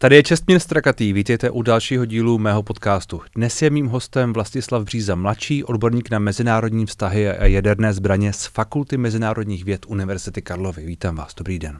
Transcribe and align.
Tady 0.00 0.16
je 0.16 0.22
Čestmír 0.22 0.58
Strakatý, 0.58 1.12
vítejte 1.12 1.50
u 1.50 1.62
dalšího 1.62 2.04
dílu 2.04 2.38
mého 2.38 2.62
podcastu. 2.62 3.20
Dnes 3.36 3.62
je 3.62 3.70
mým 3.70 3.86
hostem 3.86 4.32
Vlastislav 4.32 4.82
Bříza 4.82 5.14
mladší, 5.14 5.64
odborník 5.64 6.10
na 6.10 6.18
mezinárodní 6.18 6.86
vztahy 6.86 7.28
a 7.28 7.46
jaderné 7.46 7.92
zbraně 7.92 8.32
z 8.32 8.46
Fakulty 8.46 8.96
mezinárodních 8.96 9.64
věd 9.64 9.86
Univerzity 9.88 10.42
Karlovy. 10.42 10.86
Vítám 10.86 11.16
vás, 11.16 11.34
dobrý 11.34 11.58
den. 11.58 11.78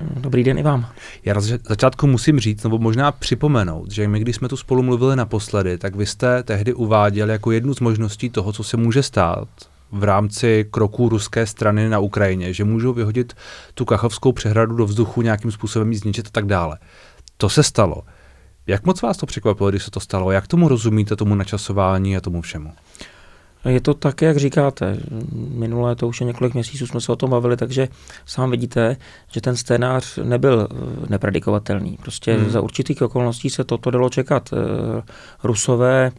Dobrý 0.00 0.44
den 0.44 0.58
i 0.58 0.62
vám. 0.62 0.86
Já 1.24 1.34
na 1.34 1.40
začátku 1.68 2.06
musím 2.06 2.40
říct, 2.40 2.64
nebo 2.64 2.78
možná 2.78 3.12
připomenout, 3.12 3.90
že 3.90 4.08
my, 4.08 4.20
když 4.20 4.36
jsme 4.36 4.48
tu 4.48 4.56
spolu 4.56 4.82
mluvili 4.82 5.16
naposledy, 5.16 5.78
tak 5.78 5.96
vy 5.96 6.06
jste 6.06 6.42
tehdy 6.42 6.74
uváděl 6.74 7.30
jako 7.30 7.50
jednu 7.50 7.74
z 7.74 7.80
možností 7.80 8.30
toho, 8.30 8.52
co 8.52 8.64
se 8.64 8.76
může 8.76 9.02
stát 9.02 9.48
v 9.92 10.04
rámci 10.04 10.66
kroků 10.70 11.08
ruské 11.08 11.46
strany 11.46 11.88
na 11.88 11.98
Ukrajině, 11.98 12.52
že 12.52 12.64
můžou 12.64 12.92
vyhodit 12.92 13.32
tu 13.74 13.84
kachovskou 13.84 14.32
přehradu 14.32 14.76
do 14.76 14.86
vzduchu, 14.86 15.22
nějakým 15.22 15.50
způsobem 15.50 15.92
ji 15.92 15.98
zničit 15.98 16.26
a 16.26 16.30
tak 16.32 16.46
dále. 16.46 16.78
To 17.42 17.48
se 17.48 17.62
stalo. 17.62 18.02
Jak 18.66 18.86
moc 18.86 19.02
vás 19.02 19.16
to 19.16 19.26
překvapilo, 19.26 19.70
když 19.70 19.82
se 19.82 19.90
to 19.90 20.00
stalo? 20.00 20.30
Jak 20.30 20.46
tomu 20.46 20.68
rozumíte, 20.68 21.16
tomu 21.16 21.34
načasování 21.34 22.16
a 22.16 22.20
tomu 22.20 22.40
všemu? 22.40 22.72
Je 23.68 23.80
to 23.80 23.94
tak, 23.94 24.22
jak 24.22 24.36
říkáte. 24.36 24.98
Minulé 25.32 25.96
to 25.96 26.08
už 26.08 26.20
je 26.20 26.26
několik 26.26 26.54
měsíců 26.54 26.86
jsme 26.86 27.00
se 27.00 27.12
o 27.12 27.16
tom 27.16 27.30
bavili, 27.30 27.56
takže 27.56 27.88
sám 28.26 28.50
vidíte, 28.50 28.96
že 29.32 29.40
ten 29.40 29.56
scénář 29.56 30.18
nebyl 30.22 30.68
eh, 30.70 30.76
nepredikovatelný. 31.08 31.98
Prostě 32.02 32.34
hmm. 32.34 32.50
za 32.50 32.60
určitých 32.60 33.02
okolností 33.02 33.50
se 33.50 33.64
toto 33.64 33.90
dalo 33.90 34.10
čekat. 34.10 34.50
Eh, 34.52 35.02
Rusové 35.42 36.12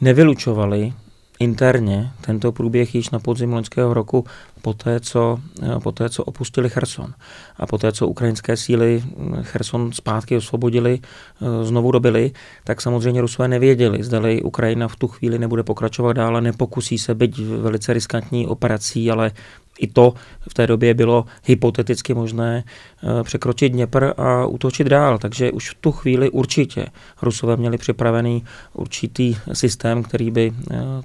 nevylučovali 0.00 0.92
interně 1.38 2.12
tento 2.20 2.52
průběh 2.52 2.94
již 2.94 3.10
na 3.10 3.18
podzim 3.18 3.52
loňského 3.52 3.94
roku 3.94 4.24
poté, 4.64 5.00
co, 5.00 5.38
eh, 5.62 5.80
poté, 5.82 6.08
co 6.08 6.24
opustili 6.24 6.70
Cherson 6.70 7.12
a 7.56 7.66
poté, 7.66 7.92
co 7.92 8.08
ukrajinské 8.08 8.56
síly 8.56 9.04
hm, 9.04 9.42
Cherson 9.42 9.92
zpátky 9.92 10.36
osvobodili, 10.36 10.98
eh, 11.00 11.64
znovu 11.64 11.92
dobili, 11.92 12.32
tak 12.64 12.80
samozřejmě 12.80 13.20
Rusové 13.20 13.48
nevěděli, 13.48 14.02
zdali 14.02 14.42
Ukrajina 14.42 14.88
v 14.88 14.96
tu 14.96 15.08
chvíli 15.08 15.38
nebude 15.38 15.62
pokračovat 15.62 16.12
dále, 16.12 16.40
nepokusí 16.40 16.98
se 16.98 17.14
být 17.14 17.38
velice 17.38 17.92
riskantní 17.92 18.46
operací, 18.46 19.10
ale 19.10 19.32
i 19.78 19.86
to 19.86 20.14
v 20.48 20.54
té 20.54 20.66
době 20.66 20.94
bylo 20.94 21.24
hypoteticky 21.44 22.14
možné 22.14 22.64
eh, 22.64 23.22
překročit 23.22 23.72
Dněpr 23.72 24.12
a 24.16 24.46
útočit 24.46 24.86
dál. 24.86 25.18
Takže 25.18 25.52
už 25.52 25.70
v 25.70 25.74
tu 25.74 25.92
chvíli 25.92 26.30
určitě 26.30 26.86
Rusové 27.22 27.56
měli 27.56 27.78
připravený 27.78 28.44
určitý 28.72 29.36
systém, 29.52 30.02
který 30.02 30.30
by 30.30 30.52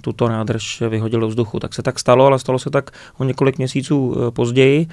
tuto 0.02 0.30
nádrž 0.30 0.84
vyhodil 0.90 1.20
do 1.20 1.28
vzduchu. 1.28 1.60
Tak 1.60 1.74
se 1.74 1.82
tak 1.82 2.00
stalo, 2.00 2.26
ale 2.26 2.40
stalo 2.40 2.60
se 2.60 2.70
tak 2.70 2.92
o 3.18 3.24
několik 3.24 3.49
měsíců 3.58 4.16
eh, 4.16 4.32
později. 4.32 4.88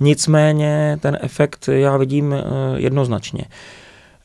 Nicméně 0.00 0.98
ten 1.00 1.18
efekt 1.20 1.68
já 1.72 1.96
vidím 1.96 2.34
jednoznačně. 2.76 3.44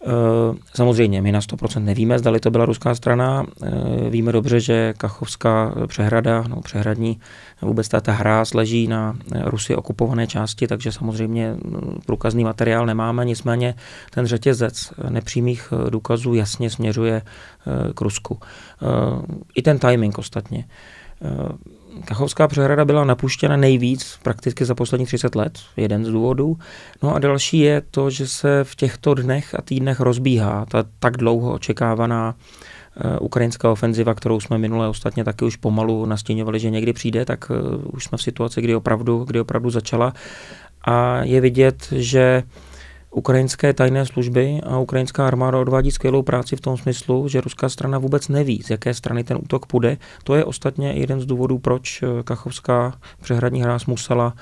Eh, 0.06 0.58
samozřejmě, 0.76 1.22
my 1.22 1.32
na 1.32 1.40
100% 1.40 1.84
nevíme, 1.84 2.20
zdali 2.20 2.40
to 2.40 2.52
byla 2.52 2.66
ruská 2.66 2.96
strana. 2.96 3.46
Eh, 3.64 4.10
víme 4.10 4.32
dobře, 4.32 4.60
že 4.60 4.94
Kachovská 4.98 5.76
přehrada, 5.88 6.44
no 6.48 6.62
přehradní, 6.62 7.20
vůbec 7.62 7.88
ta, 7.88 8.02
ta 8.02 8.12
hráz 8.12 8.54
leží 8.54 8.88
na 8.88 9.18
Rusy 9.44 9.76
okupované 9.76 10.28
části, 10.28 10.68
takže 10.68 10.92
samozřejmě 10.92 11.54
mm, 11.54 12.00
průkazný 12.06 12.44
materiál 12.44 12.86
nemáme, 12.86 13.26
nicméně 13.26 13.76
ten 14.12 14.26
řetězec 14.26 14.94
nepřímých 15.10 15.74
důkazů 15.90 16.34
jasně 16.34 16.70
směřuje 16.70 17.22
eh, 17.22 17.94
k 17.94 18.02
Rusku. 18.02 18.40
I 19.56 19.62
ten 19.62 19.80
timing 19.80 20.18
ostatně. 20.18 20.66
Kachovská 22.06 22.48
přehrada 22.48 22.86
byla 22.86 23.04
napuštěna 23.04 23.58
nejvíc 23.58 24.20
prakticky 24.24 24.66
za 24.66 24.76
poslední 24.76 25.06
30 25.06 25.36
let, 25.36 25.60
jeden 25.78 26.06
z 26.06 26.10
důvodů. 26.10 26.58
No 27.04 27.16
a 27.16 27.20
další 27.20 27.60
je 27.60 27.82
to, 27.92 28.10
že 28.10 28.28
se 28.28 28.64
v 28.64 28.76
těchto 28.76 29.14
dnech 29.14 29.56
a 29.56 29.62
týdnech 29.62 30.00
rozbíhá 30.00 30.66
ta 30.66 30.84
tak 31.00 31.18
dlouho 31.18 31.54
očekávaná 31.54 32.36
uh, 32.36 33.12
ukrajinská 33.22 33.72
ofenziva, 33.72 34.14
kterou 34.14 34.40
jsme 34.40 34.58
minule 34.58 34.88
ostatně 34.88 35.24
taky 35.24 35.46
už 35.46 35.56
pomalu 35.56 36.06
nastěňovali, 36.06 36.60
že 36.60 36.70
někdy 36.70 36.94
přijde, 36.94 37.26
tak 37.26 37.50
uh, 37.50 37.58
už 37.94 38.04
jsme 38.04 38.18
v 38.18 38.24
situaci, 38.24 38.62
kdy 38.62 38.76
opravdu, 38.76 39.24
kdy 39.24 39.40
opravdu 39.40 39.70
začala. 39.70 40.14
A 40.86 41.24
je 41.24 41.42
vidět, 41.42 41.88
že 41.92 42.44
Ukrajinské 43.12 43.74
tajné 43.74 44.06
služby 44.06 44.62
a 44.64 44.78
ukrajinská 44.80 45.28
armáda 45.28 45.58
odvádí 45.58 45.92
skvělou 45.92 46.22
práci 46.22 46.56
v 46.56 46.62
tom 46.62 46.78
smyslu, 46.78 47.28
že 47.28 47.42
ruská 47.42 47.70
strana 47.70 47.98
vůbec 47.98 48.28
neví, 48.28 48.62
z 48.64 48.70
jaké 48.70 48.94
strany 48.94 49.24
ten 49.24 49.38
útok 49.38 49.66
půjde. 49.66 49.98
To 50.24 50.36
je 50.36 50.46
ostatně 50.46 50.94
jeden 50.94 51.22
z 51.22 51.26
důvodů, 51.26 51.60
proč 51.60 52.04
eh, 52.04 52.24
Kachovská 52.24 53.00
přehradní 53.22 53.62
hráz 53.62 53.86
musela 53.86 54.34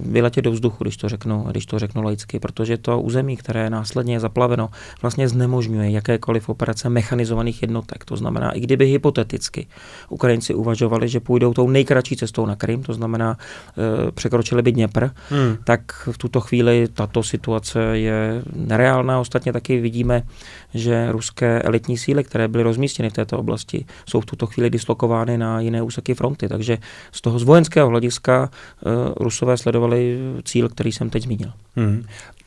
vyletět 0.00 0.44
do 0.44 0.52
vzduchu, 0.52 0.84
když 0.84 0.96
to 0.96 1.08
řeknu, 1.08 1.44
když 1.50 1.66
to 1.66 1.78
řeknu 1.78 2.02
laicky, 2.02 2.38
protože 2.38 2.76
to 2.76 3.00
území, 3.00 3.36
které 3.36 3.70
následně 3.70 4.14
je 4.14 4.20
zaplaveno, 4.20 4.70
vlastně 5.02 5.28
znemožňuje 5.28 5.90
jakékoliv 5.90 6.48
operace 6.48 6.88
mechanizovaných 6.88 7.62
jednotek. 7.62 8.04
To 8.04 8.16
znamená, 8.16 8.50
i 8.50 8.60
kdyby 8.60 8.86
hypoteticky 8.86 9.66
Ukrajinci 10.08 10.54
uvažovali, 10.54 11.08
že 11.08 11.20
půjdou 11.20 11.54
tou 11.54 11.68
nejkratší 11.68 12.16
cestou 12.16 12.46
na 12.46 12.56
Krym, 12.56 12.82
to 12.82 12.94
znamená 12.94 13.38
e, 13.38 14.10
překročili 14.10 14.62
by 14.62 14.72
Dněpr, 14.72 15.10
hmm. 15.30 15.56
tak 15.64 16.08
v 16.12 16.18
tuto 16.18 16.40
chvíli 16.40 16.88
tato 16.94 17.22
situace 17.22 17.98
je 17.98 18.42
nereálná. 18.56 19.20
Ostatně 19.20 19.52
taky 19.52 19.80
vidíme, 19.80 20.22
že 20.74 21.12
ruské 21.12 21.62
elitní 21.62 21.98
síly, 21.98 22.24
které 22.24 22.48
byly 22.48 22.62
rozmístěny 22.64 23.10
v 23.10 23.12
této 23.12 23.38
oblasti, 23.38 23.84
jsou 24.06 24.20
v 24.20 24.26
tuto 24.26 24.46
chvíli 24.46 24.70
dislokovány 24.70 25.38
na 25.38 25.60
jiné 25.60 25.82
úseky 25.82 26.14
fronty. 26.14 26.48
Takže 26.48 26.78
z 27.12 27.20
toho 27.20 27.38
z 27.38 27.42
vojenského 27.42 27.88
hlediska 27.88 28.50
uh, 28.50 28.92
Rusové 29.50 29.62
sledovali 29.62 30.18
cíl, 30.44 30.68
který 30.68 30.92
jsem 30.92 31.10
teď 31.10 31.22
zmínil. 31.22 31.52
Hmm. 31.76 32.04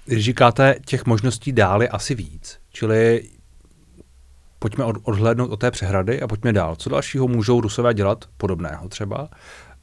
Říkáte, 0.07 0.75
těch 0.85 1.05
možností 1.05 1.51
dál 1.51 1.81
je 1.81 1.89
asi 1.89 2.15
víc. 2.15 2.59
Čili 2.71 3.23
pojďme 4.59 4.85
odhlédnout 4.85 5.51
od 5.51 5.59
té 5.59 5.71
přehrady 5.71 6.21
a 6.21 6.27
pojďme 6.27 6.53
dál. 6.53 6.75
Co 6.75 6.89
dalšího 6.89 7.27
můžou 7.27 7.61
Rusové 7.61 7.93
dělat 7.93 8.25
podobného 8.37 8.89
třeba? 8.89 9.29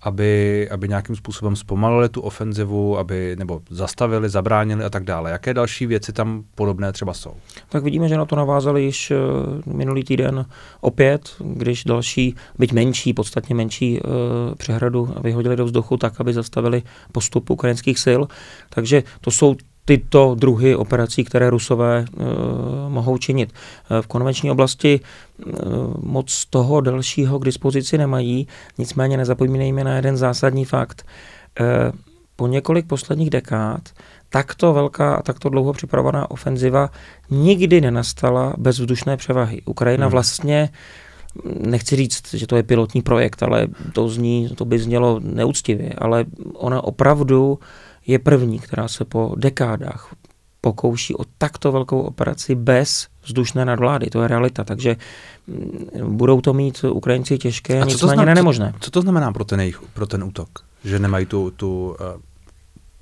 Aby, 0.03 0.69
aby 0.71 0.89
nějakým 0.89 1.17
způsobem 1.17 1.57
zpomalili 1.57 2.09
tu 2.09 2.21
ofenzivu, 2.21 2.99
aby 2.99 3.37
nebo 3.39 3.61
zastavili, 3.71 4.29
zabránili 4.29 4.85
a 4.85 4.91
tak 4.91 5.05
dále. 5.05 5.31
Jaké 5.31 5.55
další 5.55 5.87
věci 5.87 6.13
tam 6.13 6.45
podobné 6.55 6.93
třeba 6.93 7.15
jsou? 7.15 7.33
Tak 7.69 7.85
vidíme, 7.85 8.09
že 8.09 8.17
na 8.17 8.25
to 8.25 8.37
navázali 8.37 8.85
již 8.85 9.11
uh, 9.11 9.75
minulý 9.75 10.05
týden 10.05 10.47
opět, 10.81 11.31
když 11.41 11.85
další, 11.85 12.35
byť 12.59 12.73
menší, 12.73 13.15
podstatně 13.15 13.55
menší 13.55 14.01
uh, 14.01 14.11
přehradu 14.55 15.15
vyhodili 15.23 15.57
do 15.57 15.65
vzduchu 15.65 15.97
tak, 15.97 16.21
aby 16.21 16.33
zastavili 16.33 16.83
postup 17.13 17.51
ukrajinských 17.51 17.99
sil. 18.07 18.21
Takže 18.69 19.03
to 19.21 19.31
jsou 19.31 19.57
tyto 19.91 20.35
druhy 20.39 20.77
operací, 20.77 21.25
které 21.25 21.51
Rusové 21.51 21.99
e, 21.99 22.05
mohou 22.89 23.19
činit. 23.19 23.53
E, 23.53 24.03
v 24.03 24.07
konvenční 24.07 24.51
oblasti 24.51 25.01
e, 25.01 25.43
moc 26.03 26.47
toho 26.51 26.81
dalšího 26.81 27.39
k 27.39 27.45
dispozici 27.45 27.99
nemají, 27.99 28.49
nicméně 28.79 29.17
nezapomínejme 29.17 29.85
na 29.85 29.97
jeden 29.97 30.17
zásadní 30.17 30.65
fakt. 30.65 31.07
E, 31.61 31.93
po 32.37 32.47
několik 32.47 32.87
posledních 32.87 33.31
dekád 33.31 33.89
takto 34.29 34.73
velká 34.73 35.15
a 35.15 35.23
takto 35.23 35.49
dlouho 35.49 35.73
připravovaná 35.73 36.31
ofenziva 36.31 36.91
nikdy 37.31 37.81
nenastala 37.81 38.55
bez 38.59 38.79
vzdušné 38.79 39.17
převahy. 39.17 39.63
Ukrajina 39.65 40.07
hmm. 40.07 40.13
vlastně 40.13 40.69
nechci 41.61 41.97
říct, 41.97 42.35
že 42.35 42.47
to 42.47 42.57
je 42.57 42.63
pilotní 42.63 43.03
projekt, 43.03 43.43
ale 43.43 43.67
to 43.93 44.09
zní, 44.09 44.49
to 44.49 44.65
by 44.65 44.79
znělo 44.79 45.21
neúctivě, 45.23 45.93
ale 45.99 46.25
ona 46.55 46.85
opravdu 46.85 47.59
je 48.07 48.19
první, 48.19 48.59
která 48.59 48.89
se 48.89 49.05
po 49.05 49.35
dekádách 49.37 50.15
pokouší 50.61 51.15
o 51.15 51.25
takto 51.39 51.73
velkou 51.73 52.01
operaci 52.01 52.55
bez 52.55 53.09
vzdušné 53.25 53.65
nadvlády. 53.65 54.11
To 54.11 54.23
je 54.23 54.29
realita, 54.29 54.65
takže 54.65 54.97
mm, 55.47 56.17
budou 56.17 56.41
to 56.41 56.55
mít 56.55 56.85
Ukrajinci 56.85 57.39
těžké, 57.39 57.75
nicméně 57.75 58.15
znamená, 58.15 58.35
nemožné. 58.35 58.73
Co, 58.73 58.81
co 58.81 58.91
to 58.91 59.03
znamená 59.03 59.33
pro 59.33 59.45
ten, 59.45 59.61
jejich, 59.61 59.81
pro 59.95 60.07
ten 60.07 60.25
útok? 60.25 60.49
Že 60.85 60.99
nemají 60.99 61.27
tu, 61.27 61.51
tu 61.51 61.97
uh 62.01 62.21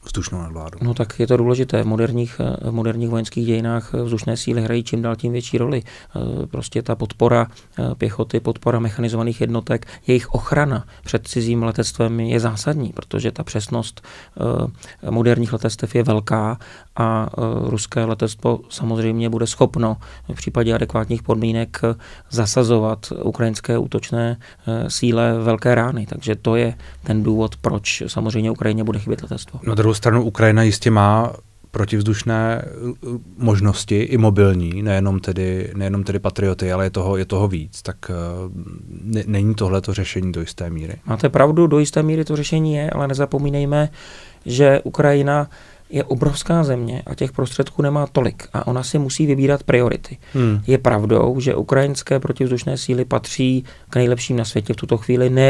vzdušnou 0.08 0.42
nadvládu. 0.42 0.78
No 0.82 0.94
tak 0.94 1.20
je 1.20 1.26
to 1.26 1.36
důležité. 1.36 1.82
V 1.82 1.86
moderních, 1.86 2.40
v 2.62 2.70
moderních 2.70 3.08
vojenských 3.08 3.46
dějinách 3.46 3.92
vzdušné 3.92 4.36
síly 4.36 4.62
hrají 4.62 4.84
čím 4.84 5.02
dál 5.02 5.16
tím 5.16 5.32
větší 5.32 5.58
roli. 5.58 5.82
E, 5.82 6.46
prostě 6.46 6.82
ta 6.82 6.94
podpora 6.94 7.46
e, 7.78 7.94
pěchoty, 7.94 8.40
podpora 8.40 8.78
mechanizovaných 8.78 9.40
jednotek, 9.40 9.86
jejich 10.06 10.30
ochrana 10.30 10.84
před 11.04 11.28
cizím 11.28 11.62
letectvem 11.62 12.20
je 12.20 12.40
zásadní, 12.40 12.88
protože 12.88 13.32
ta 13.32 13.44
přesnost 13.44 14.02
e, 15.04 15.10
moderních 15.10 15.52
letectv 15.52 15.94
je 15.94 16.02
velká 16.02 16.58
a 16.98 17.28
ruské 17.64 18.04
letectvo 18.04 18.60
samozřejmě 18.68 19.30
bude 19.30 19.46
schopno 19.46 19.96
v 20.32 20.34
případě 20.34 20.74
adekvátních 20.74 21.22
podmínek 21.22 21.80
zasazovat 22.30 23.12
ukrajinské 23.22 23.78
útočné 23.78 24.36
síle 24.88 25.38
velké 25.38 25.74
rány. 25.74 26.06
Takže 26.06 26.36
to 26.36 26.56
je 26.56 26.74
ten 27.04 27.22
důvod, 27.22 27.56
proč 27.56 28.02
samozřejmě 28.06 28.50
Ukrajině 28.50 28.84
bude 28.84 28.98
chybět 28.98 29.22
letectvo. 29.22 29.60
Na 29.66 29.74
druhou 29.74 29.94
stranu 29.94 30.22
Ukrajina 30.22 30.62
jistě 30.62 30.90
má 30.90 31.32
protivzdušné 31.70 32.64
uh, 32.80 33.18
možnosti, 33.38 33.98
i 34.00 34.18
mobilní, 34.18 34.82
nejenom 34.82 35.20
tedy, 35.20 35.72
nejenom 35.76 36.04
tedy 36.04 36.18
patrioty, 36.18 36.72
ale 36.72 36.86
je 36.86 36.90
toho, 36.90 37.16
je 37.16 37.24
toho 37.24 37.48
víc, 37.48 37.82
tak 37.82 37.96
ne, 39.04 39.22
není 39.26 39.54
tohle 39.54 39.80
to 39.80 39.94
řešení 39.94 40.32
do 40.32 40.40
jisté 40.40 40.70
míry. 40.70 40.94
Máte 41.06 41.28
pravdu, 41.28 41.66
do 41.66 41.78
jisté 41.78 42.02
míry 42.02 42.24
to 42.24 42.36
řešení 42.36 42.74
je, 42.74 42.90
ale 42.90 43.08
nezapomínejme, 43.08 43.88
že 44.46 44.80
Ukrajina 44.84 45.50
je 45.90 46.04
obrovská 46.04 46.64
země 46.64 47.02
a 47.06 47.14
těch 47.14 47.32
prostředků 47.32 47.82
nemá 47.82 48.06
tolik 48.06 48.48
a 48.52 48.66
ona 48.66 48.82
si 48.82 48.98
musí 48.98 49.26
vybírat 49.26 49.62
priority. 49.62 50.18
Hmm. 50.32 50.60
Je 50.66 50.78
pravdou, 50.78 51.40
že 51.40 51.54
ukrajinské 51.54 52.20
protivzdušné 52.20 52.76
síly 52.76 53.04
patří 53.04 53.64
k 53.90 53.96
nejlepším 53.96 54.36
na 54.36 54.44
světě 54.44 54.72
v 54.72 54.76
tuto 54.76 54.96
chvíli, 54.96 55.30
ne 55.30 55.48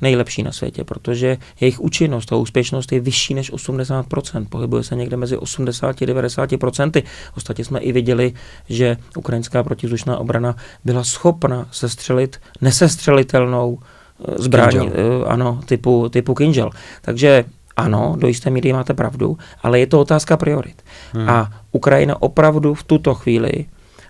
nejlepší 0.00 0.42
na 0.42 0.52
světě, 0.52 0.84
protože 0.84 1.36
jejich 1.60 1.80
účinnost 1.80 2.32
a 2.32 2.36
úspěšnost 2.36 2.92
je 2.92 3.00
vyšší 3.00 3.34
než 3.34 3.52
80%, 3.52 4.46
pohybuje 4.48 4.82
se 4.82 4.96
někde 4.96 5.16
mezi 5.16 5.36
80 5.36 5.86
a 5.86 6.06
90%. 6.06 7.02
Ostatně 7.36 7.64
jsme 7.64 7.80
i 7.80 7.92
viděli, 7.92 8.32
že 8.68 8.96
ukrajinská 9.16 9.62
protivzdušná 9.62 10.18
obrana 10.18 10.56
byla 10.84 11.04
schopna 11.04 11.68
sestřelit 11.70 12.40
nesestřelitelnou 12.60 13.78
eh, 13.78 14.42
zbraň, 14.42 14.76
uh, 14.76 14.92
ano, 15.26 15.60
typu, 15.66 16.08
typu 16.08 16.34
Kinžel. 16.34 16.70
Takže 17.02 17.44
ano, 17.78 18.16
do 18.18 18.28
jisté 18.28 18.50
míry 18.50 18.72
máte 18.72 18.94
pravdu, 18.94 19.38
ale 19.62 19.80
je 19.80 19.86
to 19.86 20.00
otázka 20.00 20.36
priorit. 20.36 20.82
Hmm. 21.12 21.28
A 21.28 21.52
Ukrajina 21.72 22.22
opravdu 22.22 22.74
v 22.74 22.82
tuto 22.82 23.14
chvíli 23.14 23.66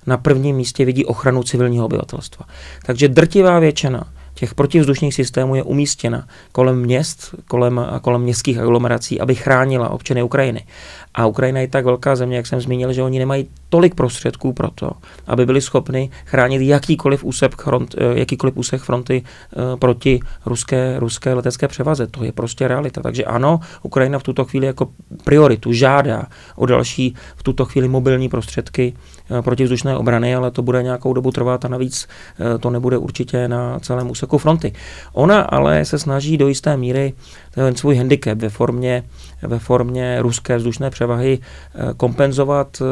na 0.06 0.16
prvním 0.16 0.56
místě 0.56 0.84
vidí 0.84 1.04
ochranu 1.04 1.42
civilního 1.42 1.84
obyvatelstva. 1.84 2.46
Takže 2.86 3.08
drtivá 3.08 3.58
většina 3.58 4.04
těch 4.34 4.54
protivzdušných 4.54 5.14
systémů 5.14 5.54
je 5.54 5.62
umístěna 5.62 6.26
kolem 6.52 6.80
měst, 6.80 7.34
kolem, 7.48 7.86
kolem 8.00 8.22
městských 8.22 8.58
aglomerací, 8.58 9.20
aby 9.20 9.34
chránila 9.34 9.88
občany 9.88 10.22
Ukrajiny. 10.22 10.66
A 11.18 11.26
Ukrajina 11.26 11.60
je 11.60 11.68
tak 11.68 11.84
velká 11.84 12.16
země, 12.16 12.36
jak 12.36 12.46
jsem 12.46 12.60
zmínil, 12.60 12.92
že 12.92 13.02
oni 13.02 13.18
nemají 13.18 13.48
tolik 13.68 13.94
prostředků 13.94 14.52
pro 14.52 14.70
to, 14.70 14.90
aby 15.26 15.46
byli 15.46 15.60
schopni 15.60 16.10
chránit 16.24 16.62
jakýkoliv 16.62 17.24
úsek, 17.24 17.54
front, 17.62 17.94
eh, 17.98 18.18
jakýkoliv 18.18 18.56
úsek 18.56 18.82
fronty 18.82 19.22
uh, 19.22 19.78
proti 19.78 20.20
ruské, 20.46 20.98
ruské 20.98 21.34
letecké 21.34 21.68
převaze. 21.68 22.06
To 22.06 22.24
je 22.24 22.32
prostě 22.32 22.68
realita. 22.68 23.00
Takže 23.00 23.24
ano, 23.24 23.60
Ukrajina 23.82 24.18
v 24.18 24.22
tuto 24.22 24.44
chvíli 24.44 24.66
jako 24.66 24.88
prioritu 25.24 25.72
žádá 25.72 26.26
o 26.56 26.66
další 26.66 27.14
v 27.36 27.42
tuto 27.42 27.64
chvíli 27.64 27.88
mobilní 27.88 28.28
prostředky 28.28 28.94
uh, 29.30 29.40
protivzdušné 29.40 29.96
obrany, 29.96 30.34
ale 30.34 30.50
to 30.50 30.62
bude 30.62 30.82
nějakou 30.82 31.12
dobu 31.12 31.30
trvat 31.30 31.64
a 31.64 31.68
navíc 31.68 32.08
to 32.60 32.70
nebude 32.70 32.98
určitě 32.98 33.48
na 33.48 33.78
celém 33.80 34.10
úseku 34.10 34.38
fronty. 34.38 34.72
Ona 35.12 35.40
ale 35.40 35.84
se 35.84 35.98
snaží 35.98 36.36
do 36.36 36.48
jisté 36.48 36.76
míry 36.76 37.12
svůj 37.74 37.96
handicap 37.96 38.38
ve 38.38 38.48
formě, 38.48 39.04
ve 39.42 39.58
formě 39.58 40.22
ruské 40.22 40.56
vzdušné 40.56 40.90
převahy 40.90 41.38
kompenzovat 41.96 42.82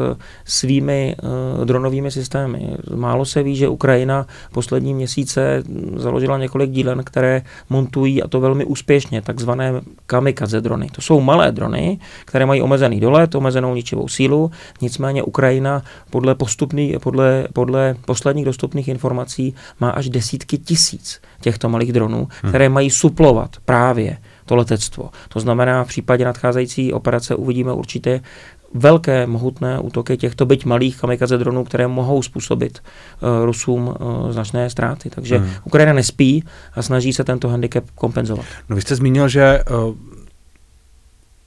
s 0.45 0.67
svými 0.67 1.15
dronovými 1.63 2.11
systémy. 2.11 2.75
Málo 2.95 3.25
se 3.25 3.43
ví, 3.43 3.55
že 3.55 3.67
Ukrajina 3.67 4.27
poslední 4.53 4.93
měsíce 4.93 5.63
založila 5.95 6.37
několik 6.37 6.71
dílen, 6.71 7.03
které 7.03 7.41
montují, 7.69 8.23
a 8.23 8.27
to 8.27 8.39
velmi 8.39 8.65
úspěšně, 8.65 9.21
takzvané 9.21 9.81
kamikaze 10.05 10.61
drony. 10.61 10.89
To 10.95 11.01
jsou 11.01 11.21
malé 11.21 11.51
drony, 11.51 11.99
které 12.25 12.45
mají 12.45 12.61
omezený 12.61 12.99
dolet, 12.99 13.35
omezenou 13.35 13.75
ničivou 13.75 14.07
sílu, 14.07 14.51
nicméně 14.81 15.23
Ukrajina 15.23 15.83
podle, 16.09 16.35
postupný, 16.35 16.95
podle, 17.01 17.47
podle 17.53 17.95
posledních 18.05 18.45
dostupných 18.45 18.87
informací 18.87 19.55
má 19.79 19.89
až 19.89 20.09
desítky 20.09 20.57
tisíc 20.57 21.21
těchto 21.41 21.69
malých 21.69 21.93
dronů, 21.93 22.27
hmm. 22.41 22.51
které 22.51 22.69
mají 22.69 22.89
suplovat 22.89 23.55
právě 23.65 24.17
to 24.47 24.55
letectvo. 24.55 25.09
To 25.29 25.39
znamená, 25.39 25.83
v 25.83 25.87
případě 25.87 26.25
nadcházející 26.25 26.93
operace 26.93 27.35
uvidíme 27.35 27.73
určitě 27.73 28.21
velké, 28.73 29.27
mohutné 29.27 29.79
útoky 29.79 30.17
těchto 30.17 30.45
byť 30.45 30.65
malých 30.65 30.97
kamikaze 30.97 31.37
dronů, 31.37 31.63
které 31.63 31.87
mohou 31.87 32.21
způsobit 32.21 32.79
uh, 32.79 33.45
Rusům 33.45 33.87
uh, 33.87 34.31
značné 34.31 34.69
ztráty. 34.69 35.09
Takže 35.09 35.37
hmm. 35.37 35.49
Ukrajina 35.63 35.93
nespí 35.93 36.43
a 36.75 36.81
snaží 36.81 37.13
se 37.13 37.23
tento 37.23 37.49
handicap 37.49 37.83
kompenzovat. 37.95 38.45
No 38.69 38.75
vy 38.75 38.81
jste 38.81 38.95
zmínil, 38.95 39.29
že 39.29 39.59
uh, 39.69 39.95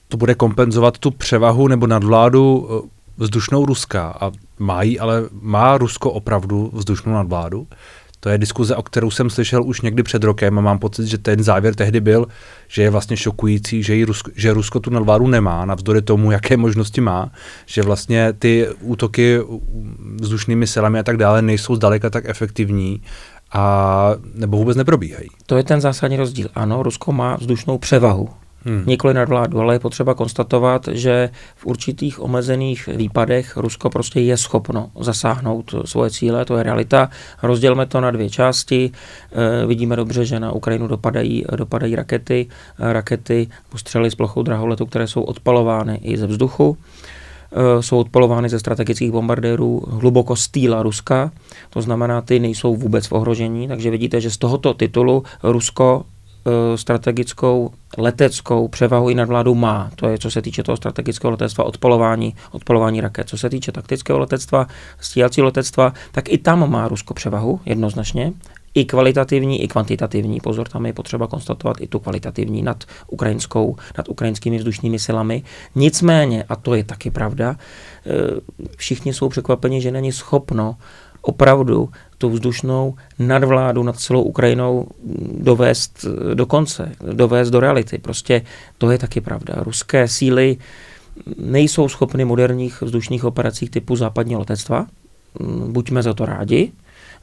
to 0.08 0.16
bude 0.16 0.34
kompenzovat 0.34 0.98
tu 0.98 1.10
převahu 1.10 1.68
nebo 1.68 1.86
nadvládu 1.86 2.56
uh, 2.56 2.80
vzdušnou 3.16 3.66
Ruska 3.66 4.16
a 4.20 4.30
mají, 4.58 5.00
ale 5.00 5.22
má 5.40 5.78
Rusko 5.78 6.10
opravdu 6.10 6.70
vzdušnou 6.72 7.12
nadvládu? 7.12 7.66
To 8.20 8.28
je 8.28 8.38
diskuze, 8.38 8.76
o 8.76 8.82
kterou 8.82 9.10
jsem 9.10 9.30
slyšel 9.30 9.64
už 9.64 9.80
někdy 9.80 10.02
před 10.02 10.24
rokem 10.24 10.58
a 10.58 10.62
mám 10.62 10.78
pocit, 10.78 11.06
že 11.06 11.18
ten 11.18 11.42
závěr 11.42 11.74
tehdy 11.74 12.00
byl, 12.00 12.26
že 12.68 12.82
je 12.82 12.90
vlastně 12.90 13.16
šokující, 13.16 13.82
že, 13.82 14.04
Rusko, 14.04 14.30
že 14.36 14.52
Rusko 14.52 14.80
tu 14.80 14.90
nadváru 14.90 15.26
nemá, 15.26 15.64
navzdory 15.64 16.02
tomu, 16.02 16.30
jaké 16.30 16.56
možnosti 16.56 17.00
má, 17.00 17.30
že 17.66 17.82
vlastně 17.82 18.32
ty 18.32 18.68
útoky 18.80 19.38
vzdušnými 20.20 20.66
silami 20.66 20.98
a 20.98 21.02
tak 21.02 21.16
dále 21.16 21.42
nejsou 21.42 21.74
zdaleka 21.74 22.10
tak 22.10 22.24
efektivní 22.28 23.02
a 23.52 24.14
nebo 24.34 24.56
vůbec 24.56 24.76
neprobíhají. 24.76 25.28
To 25.46 25.56
je 25.56 25.64
ten 25.64 25.80
zásadní 25.80 26.16
rozdíl. 26.16 26.48
Ano, 26.54 26.82
Rusko 26.82 27.12
má 27.12 27.36
vzdušnou 27.36 27.78
převahu 27.78 28.28
Hmm. 28.64 28.84
Nikoli 28.86 29.14
nad 29.14 29.28
vládu, 29.28 29.60
ale 29.60 29.74
je 29.74 29.78
potřeba 29.78 30.14
konstatovat, 30.14 30.88
že 30.92 31.30
v 31.56 31.66
určitých 31.66 32.20
omezených 32.20 32.86
výpadech 32.86 33.56
Rusko 33.56 33.90
prostě 33.90 34.20
je 34.20 34.36
schopno 34.36 34.90
zasáhnout 35.00 35.74
svoje 35.84 36.10
cíle, 36.10 36.44
to 36.44 36.56
je 36.56 36.62
realita. 36.62 37.10
Rozdělme 37.42 37.86
to 37.86 38.00
na 38.00 38.10
dvě 38.10 38.30
části. 38.30 38.90
E, 39.32 39.66
vidíme 39.66 39.96
dobře, 39.96 40.24
že 40.24 40.40
na 40.40 40.52
Ukrajinu 40.52 40.86
dopadají, 40.86 41.44
dopadají 41.56 41.96
rakety, 41.96 42.46
rakety, 42.78 43.48
střely 43.76 44.10
s 44.10 44.14
plochou 44.14 44.42
draholetu, 44.42 44.86
které 44.86 45.06
jsou 45.06 45.22
odpalovány 45.22 46.00
i 46.02 46.16
ze 46.16 46.26
vzduchu 46.26 46.76
e, 47.52 47.82
jsou 47.82 47.98
odpalovány 47.98 48.48
ze 48.48 48.58
strategických 48.58 49.12
bombardérů 49.12 49.82
hluboko 49.88 50.36
z 50.36 50.48
týla 50.48 50.82
Ruska, 50.82 51.30
to 51.70 51.82
znamená, 51.82 52.20
ty 52.20 52.40
nejsou 52.40 52.76
vůbec 52.76 53.06
v 53.06 53.12
ohrožení, 53.12 53.68
takže 53.68 53.90
vidíte, 53.90 54.20
že 54.20 54.30
z 54.30 54.36
tohoto 54.36 54.74
titulu 54.74 55.24
Rusko 55.42 56.04
Eh, 56.04 56.19
strategickou 56.76 57.70
leteckou 57.98 58.68
převahu 58.68 59.10
i 59.10 59.14
nad 59.14 59.28
vládou 59.28 59.54
má. 59.54 59.90
To 59.96 60.08
je, 60.08 60.18
co 60.18 60.30
se 60.30 60.42
týče 60.42 60.62
toho 60.62 60.76
strategického 60.76 61.30
letectva, 61.30 61.64
odpalování, 61.64 62.34
odpalování 62.50 63.00
raket. 63.00 63.28
Co 63.28 63.38
se 63.38 63.50
týče 63.50 63.72
taktického 63.72 64.18
letectva, 64.18 64.66
stíhacího 65.00 65.44
letectva, 65.44 65.92
tak 66.12 66.28
i 66.28 66.38
tam 66.38 66.70
má 66.70 66.88
Rusko 66.88 67.14
převahu, 67.14 67.60
jednoznačně. 67.66 68.32
I 68.74 68.84
kvalitativní, 68.84 69.62
i 69.62 69.68
kvantitativní. 69.68 70.40
Pozor, 70.40 70.68
tam 70.68 70.86
je 70.86 70.92
potřeba 70.92 71.26
konstatovat 71.26 71.76
i 71.80 71.86
tu 71.86 71.98
kvalitativní 71.98 72.62
nad 72.62 72.84
ukrajinskou, 73.08 73.76
nad 73.98 74.08
ukrajinskými 74.08 74.58
vzdušnými 74.58 74.98
silami. 74.98 75.42
Nicméně, 75.74 76.44
a 76.48 76.56
to 76.56 76.74
je 76.74 76.84
taky 76.84 77.10
pravda, 77.10 77.56
eh, 77.56 78.10
všichni 78.76 79.14
jsou 79.14 79.28
překvapeni, 79.28 79.80
že 79.80 79.90
není 79.90 80.12
schopno 80.12 80.76
opravdu 81.22 81.88
tu 82.18 82.30
vzdušnou 82.30 82.94
nadvládu 83.18 83.82
nad 83.82 83.98
celou 83.98 84.22
Ukrajinou 84.22 84.86
dovést 85.38 86.04
do 86.34 86.46
konce, 86.46 86.92
dovést 87.12 87.52
do 87.52 87.60
reality. 87.60 87.98
Prostě 87.98 88.42
to 88.78 88.90
je 88.90 88.98
taky 88.98 89.20
pravda. 89.20 89.54
Ruské 89.56 90.08
síly 90.08 90.56
nejsou 91.38 91.88
schopny 91.88 92.24
moderních 92.24 92.82
vzdušných 92.82 93.24
operací 93.24 93.68
typu 93.68 93.96
západního 93.96 94.40
letectva. 94.40 94.86
Buďme 95.66 96.02
za 96.02 96.14
to 96.14 96.26
rádi. 96.26 96.72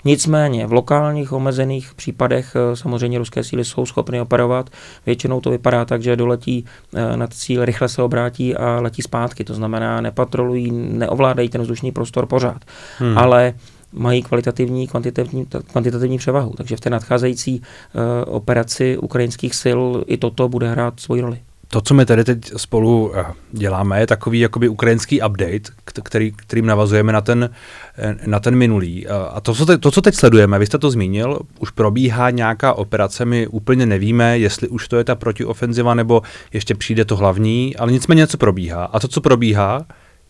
Nicméně 0.06 0.68
v 0.68 0.74
lokálních 0.74 1.34
omezených 1.34 1.94
případech 1.94 2.56
eh, 2.56 2.76
samozřejmě 2.76 3.18
ruské 3.18 3.44
síly 3.44 3.66
jsou 3.66 3.86
schopny 3.86 4.22
operovat. 4.22 4.70
Většinou 5.06 5.42
to 5.42 5.50
vypadá 5.50 5.86
tak, 5.86 6.02
že 6.02 6.16
doletí 6.16 6.66
eh, 6.96 7.18
nad 7.18 7.34
cíl, 7.34 7.66
rychle 7.66 7.90
se 7.90 8.02
obrátí 8.02 8.56
a 8.56 8.80
letí 8.82 9.02
zpátky. 9.02 9.44
To 9.44 9.54
znamená, 9.54 10.02
nepatrolují, 10.02 10.72
neovládají 10.72 11.50
ten 11.50 11.62
vzdušný 11.62 11.92
prostor 11.92 12.26
pořád. 12.26 12.66
Hmm. 12.98 13.18
Ale 13.18 13.54
mají 13.94 14.22
kvalitativní, 14.24 14.88
kvantitativní, 14.88 15.48
kvantitativní 15.72 16.18
převahu. 16.18 16.54
Takže 16.58 16.78
v 16.78 16.80
té 16.82 16.90
nadcházející 16.90 17.62
uh, 17.62 18.36
operaci 18.36 18.98
ukrajinských 18.98 19.56
sil 19.64 19.80
i 20.08 20.18
toto 20.18 20.50
bude 20.50 20.70
hrát 20.70 21.00
svoji 21.00 21.22
roli. 21.22 21.40
To, 21.70 21.82
co 21.82 21.94
my 21.94 22.06
tady 22.06 22.24
teď 22.24 22.52
spolu 22.58 23.12
eh, 23.16 23.26
děláme, 23.52 24.00
je 24.00 24.08
takový 24.08 24.40
jakoby 24.40 24.70
ukrajinský 24.70 25.22
update, 25.22 25.72
který, 26.04 26.32
kterým 26.32 26.66
navazujeme 26.66 27.14
na 27.14 27.22
ten, 27.22 27.50
eh, 27.98 28.16
na 28.26 28.40
ten 28.40 28.56
minulý. 28.56 29.08
A 29.08 29.42
to 29.42 29.54
co, 29.54 29.66
te, 29.66 29.78
to, 29.78 29.92
co 29.92 30.02
teď 30.02 30.16
sledujeme, 30.16 30.60
vy 30.60 30.66
jste 30.66 30.78
to 30.78 30.92
zmínil, 30.92 31.40
už 31.60 31.72
probíhá 31.72 32.30
nějaká 32.30 32.74
operace, 32.74 33.26
my 33.26 33.48
úplně 33.48 33.86
nevíme, 33.86 34.40
jestli 34.40 34.68
už 34.68 34.88
to 34.88 34.98
je 34.98 35.04
ta 35.04 35.16
protiofenziva, 35.16 35.94
nebo 35.94 36.22
ještě 36.54 36.76
přijde 36.76 37.06
to 37.06 37.16
hlavní, 37.16 37.76
ale 37.76 37.92
nicméně 37.92 38.20
něco 38.20 38.38
probíhá. 38.38 38.86
A 38.86 39.00
to, 39.00 39.08
co 39.08 39.22
probíhá, 39.22 39.86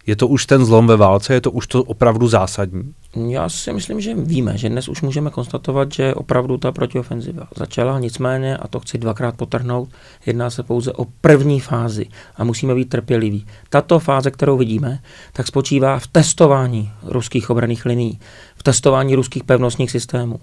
je 0.08 0.16
to 0.16 0.28
už 0.28 0.46
ten 0.46 0.66
zlom 0.66 0.88
ve 0.88 0.98
válce, 0.98 1.34
je 1.34 1.42
to 1.42 1.52
už 1.52 1.68
to 1.68 1.84
opravdu 1.84 2.28
zásadní? 2.28 2.94
Já 3.30 3.50
si 3.50 3.74
myslím, 3.74 4.02
že 4.02 4.16
víme, 4.16 4.58
že 4.58 4.70
dnes 4.70 4.90
už 4.90 5.02
můžeme 5.02 5.30
konstatovat, 5.30 5.92
že 5.92 6.14
opravdu 6.14 6.58
ta 6.58 6.72
protiofenziva 6.72 7.48
začala, 7.56 8.00
nicméně, 8.00 8.58
a 8.58 8.68
to 8.68 8.80
chci 8.80 8.98
dvakrát 8.98 9.36
potrhnout, 9.36 9.90
jedná 10.26 10.50
se 10.50 10.64
pouze 10.64 10.94
o 10.94 11.06
první 11.22 11.60
fázi 11.60 12.06
a 12.36 12.44
musíme 12.44 12.76
být 12.76 12.90
trpěliví. 12.90 13.46
Tato 13.70 14.00
fáze, 14.00 14.32
kterou 14.32 14.58
vidíme, 14.58 15.00
tak 15.34 15.48
spočívá 15.48 16.00
v 16.00 16.08
testování 16.08 16.92
ruských 17.04 17.50
obraných 17.50 17.86
linií, 17.86 18.20
v 18.56 18.64
testování 18.64 19.16
ruských 19.16 19.44
pevnostních 19.44 19.92
systémů. 19.92 20.40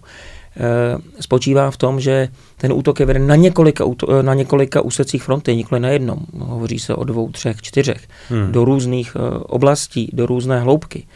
Eh, 0.57 0.99
spočívá 1.21 1.71
v 1.71 1.77
tom, 1.77 2.01
že 2.01 2.29
ten 2.57 2.73
útok 2.73 3.01
je 3.01 3.07
veden 3.07 3.27
na 3.27 3.37
několika, 3.37 3.85
eh, 3.85 4.23
na 4.23 4.35
několika 4.35 4.81
úsecích 4.81 5.23
fronty, 5.23 5.57
nikoli 5.57 5.81
na 5.81 5.89
jednom. 5.89 6.19
Hovoří 6.39 6.79
se 6.79 6.95
o 6.95 7.05
dvou, 7.05 7.31
třech, 7.31 7.63
čtyřech, 7.63 8.09
hmm. 8.29 8.53
do 8.53 8.65
různých 8.65 9.17
eh, 9.17 9.39
oblastí, 9.39 10.11
do 10.13 10.27
různé 10.27 10.61
hloubky. 10.61 11.07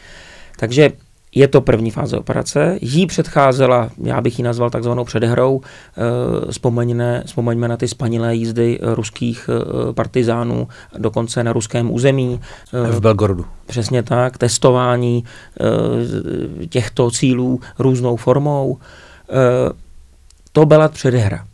Takže 0.57 0.91
je 1.35 1.47
to 1.47 1.61
první 1.61 1.91
fáze 1.91 2.17
operace. 2.17 2.77
Jí 2.81 3.05
předcházela, 3.05 3.89
já 4.03 4.21
bych 4.21 4.39
ji 4.39 4.43
nazval 4.43 4.69
takzvanou 4.69 5.05
předehrou, 5.05 5.61
vzpomeňme, 6.49 7.23
vzpomeňme 7.25 7.67
na 7.67 7.77
ty 7.77 7.87
spanilé 7.87 8.35
jízdy 8.35 8.79
ruských 8.81 9.49
partizánů, 9.93 10.67
dokonce 10.97 11.43
na 11.43 11.53
ruském 11.53 11.91
území. 11.91 12.39
V 12.91 12.99
Belgorodu. 12.99 13.45
Přesně 13.65 14.03
tak, 14.03 14.37
testování 14.37 15.23
těchto 16.69 17.11
cílů 17.11 17.59
různou 17.79 18.15
formou. 18.15 18.77
To 20.51 20.65
byla 20.65 20.87
předehra. 20.87 21.45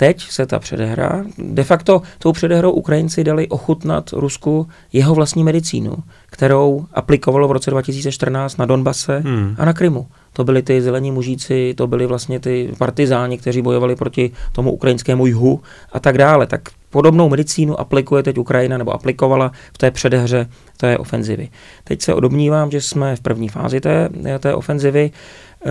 Teď 0.00 0.30
se 0.30 0.46
ta 0.46 0.58
předehra, 0.58 1.24
de 1.38 1.64
facto 1.64 2.02
tou 2.18 2.32
předehrou 2.32 2.70
Ukrajinci 2.70 3.24
dali 3.24 3.48
ochutnat 3.48 4.10
Rusku 4.12 4.68
jeho 4.92 5.14
vlastní 5.14 5.44
medicínu, 5.44 5.96
kterou 6.26 6.86
aplikovalo 6.94 7.48
v 7.48 7.52
roce 7.52 7.70
2014 7.70 8.56
na 8.56 8.66
Donbase 8.66 9.18
hmm. 9.18 9.54
a 9.58 9.64
na 9.64 9.72
Krymu. 9.72 10.06
To 10.32 10.44
byli 10.44 10.62
ty 10.62 10.82
zelení 10.82 11.10
mužíci, 11.10 11.74
to 11.76 11.86
byli 11.86 12.06
vlastně 12.06 12.40
ty 12.40 12.72
partizáni, 12.78 13.38
kteří 13.38 13.62
bojovali 13.62 13.96
proti 13.96 14.30
tomu 14.52 14.72
ukrajinskému 14.72 15.26
jihu 15.26 15.60
a 15.92 16.00
tak 16.00 16.18
dále. 16.18 16.46
Tak 16.46 16.60
podobnou 16.90 17.28
medicínu 17.28 17.80
aplikuje 17.80 18.22
teď 18.22 18.38
Ukrajina, 18.38 18.78
nebo 18.78 18.92
aplikovala 18.92 19.52
v 19.72 19.78
té 19.78 19.90
předehře 19.90 20.48
té 20.76 20.98
ofenzivy. 20.98 21.48
Teď 21.84 22.02
se 22.02 22.14
odobnívám, 22.14 22.70
že 22.70 22.80
jsme 22.80 23.16
v 23.16 23.20
první 23.20 23.48
fázi 23.48 23.80
té, 23.80 24.08
té 24.38 24.54
ofenzivy 24.54 25.10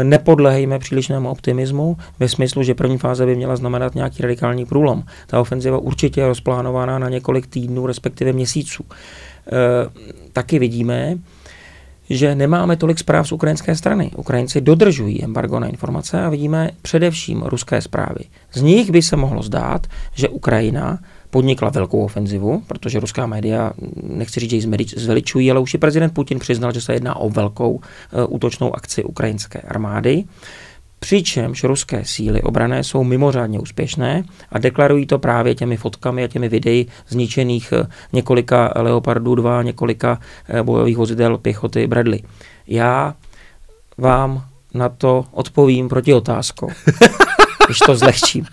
nepodlehejme 0.04 0.80
přílišnému 0.80 1.30
optimismu 1.30 1.98
ve 2.20 2.30
smyslu, 2.30 2.64
že 2.64 2.74
první 2.74 2.98
fáze 2.98 3.26
by 3.26 3.36
měla 3.36 3.56
znamenat 3.56 3.96
nějaký 3.96 4.22
radikální 4.22 4.66
průlom. 4.66 5.04
Ta 5.28 5.42
ofenziva 5.42 5.78
určitě 5.78 6.22
je 6.22 6.28
rozplánovaná 6.28 7.00
na 7.00 7.10
několik 7.10 7.48
týdnů, 7.48 7.88
respektive 7.88 8.34
měsíců. 8.34 8.84
E, 8.84 9.56
taky 10.34 10.60
vidíme, 10.60 11.18
že 12.10 12.36
nemáme 12.36 12.76
tolik 12.76 13.00
zpráv 13.00 13.28
z 13.28 13.32
ukrajinské 13.32 13.76
strany. 13.76 14.12
Ukrajinci 14.16 14.62
dodržují 14.62 15.24
embargo 15.24 15.60
na 15.60 15.68
informace 15.68 16.22
a 16.22 16.30
vidíme 16.30 16.72
především 16.82 17.42
ruské 17.42 17.82
zprávy. 17.82 18.24
Z 18.54 18.62
nich 18.62 18.92
by 18.92 19.02
se 19.02 19.16
mohlo 19.16 19.44
zdát, 19.44 19.88
že 20.16 20.30
Ukrajina 20.30 21.00
podnikla 21.30 21.70
velkou 21.70 22.04
ofenzivu, 22.04 22.64
protože 22.68 23.00
ruská 23.00 23.26
média, 23.26 23.74
nechci 24.04 24.40
říct, 24.40 24.50
že 24.50 24.56
ji 24.58 24.86
zveličují, 24.96 25.52
ale 25.52 25.60
už 25.60 25.74
i 25.74 25.78
prezident 25.78 26.14
Putin 26.14 26.40
přiznal, 26.40 26.74
že 26.74 26.82
se 26.82 26.94
jedná 26.94 27.16
o 27.16 27.30
velkou 27.30 27.72
uh, 27.72 27.82
útočnou 28.30 28.76
akci 28.76 29.04
ukrajinské 29.04 29.62
armády. 29.62 30.24
Přičemž 31.00 31.64
ruské 31.64 32.06
síly 32.06 32.42
obrané 32.42 32.84
jsou 32.84 33.04
mimořádně 33.04 33.60
úspěšné 33.60 34.24
a 34.52 34.60
deklarují 34.60 35.06
to 35.06 35.20
právě 35.20 35.56
těmi 35.56 35.78
fotkami 35.78 36.24
a 36.24 36.28
těmi 36.28 36.50
videí 36.50 36.88
zničených 37.08 37.74
eh, 37.74 37.88
několika 38.14 38.74
Leopardů 38.76 39.36
2, 39.36 39.64
několika 39.64 40.20
eh, 40.48 40.64
bojových 40.64 40.98
vozidel 40.98 41.38
pěchoty 41.38 41.88
Bradley. 41.88 42.24
Já 42.68 43.16
vám 43.98 44.46
na 44.74 44.90
to 44.90 45.26
odpovím 45.32 45.90
proti 45.90 46.14
otázkou, 46.14 46.70
když 47.68 47.80
to 47.80 47.96
zlehčím. 47.96 48.46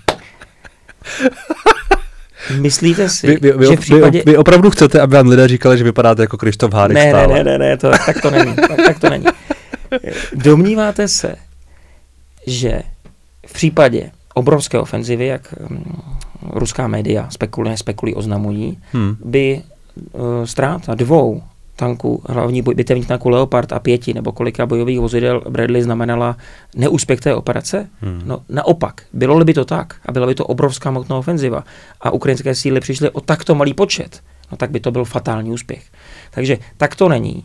Myslíte 2.60 3.08
si, 3.08 3.26
vy, 3.26 3.36
vy, 3.40 3.52
vy, 3.52 3.66
že 3.66 3.76
v 3.76 3.80
případě... 3.80 4.22
Vy, 4.26 4.32
vy 4.32 4.36
opravdu 4.36 4.70
chcete, 4.70 5.00
aby 5.00 5.16
vám 5.16 5.28
lidé 5.28 5.48
říkali, 5.48 5.78
že 5.78 5.84
vypadáte 5.84 6.22
jako 6.22 6.36
Krištof 6.36 6.72
Hádek 6.74 6.94
ne, 6.94 7.08
stále? 7.08 7.34
Ne, 7.34 7.44
ne, 7.44 7.58
ne, 7.58 7.76
to, 7.76 7.90
tak 8.06 8.20
to 8.22 8.30
není. 8.30 8.54
Tak, 8.56 8.76
tak 8.86 8.98
to 8.98 9.10
není. 9.10 9.24
Domníváte 10.34 11.08
se, 11.08 11.36
že 12.46 12.82
v 13.46 13.52
případě 13.52 14.10
obrovské 14.34 14.78
ofenzivy, 14.78 15.26
jak 15.26 15.54
um, 15.70 16.02
ruská 16.52 16.88
média 16.88 17.26
spekuluje, 17.30 17.76
spekulují, 17.76 18.14
oznamují, 18.14 18.78
hmm. 18.92 19.16
by 19.24 19.62
uh, 20.12 20.22
ztráta 20.44 20.94
dvou 20.94 21.42
tanků, 21.76 22.22
hlavní 22.28 22.62
boj, 22.62 22.74
bitevních 22.74 23.06
tanků 23.06 23.28
Leopard 23.28 23.72
a 23.72 23.78
pěti 23.78 24.14
nebo 24.14 24.32
kolika 24.32 24.66
bojových 24.66 25.00
vozidel 25.00 25.42
Bradley 25.48 25.82
znamenala 25.82 26.36
neúspěch 26.76 27.20
té 27.20 27.34
operace? 27.34 27.88
Hmm. 28.00 28.22
No 28.24 28.42
naopak, 28.48 29.02
bylo 29.12 29.44
by 29.44 29.54
to 29.54 29.64
tak 29.64 29.94
a 30.06 30.12
byla 30.12 30.26
by 30.26 30.34
to 30.34 30.46
obrovská 30.46 30.90
motná 30.90 31.16
ofenziva 31.16 31.64
a 32.00 32.10
ukrajinské 32.10 32.54
síly 32.54 32.80
přišly 32.80 33.10
o 33.10 33.20
takto 33.20 33.54
malý 33.54 33.74
počet, 33.74 34.22
no 34.50 34.56
tak 34.56 34.70
by 34.70 34.80
to 34.80 34.90
byl 34.90 35.04
fatální 35.04 35.50
úspěch. 35.50 35.84
Takže 36.30 36.58
tak 36.76 36.96
to 36.96 37.08
není. 37.08 37.44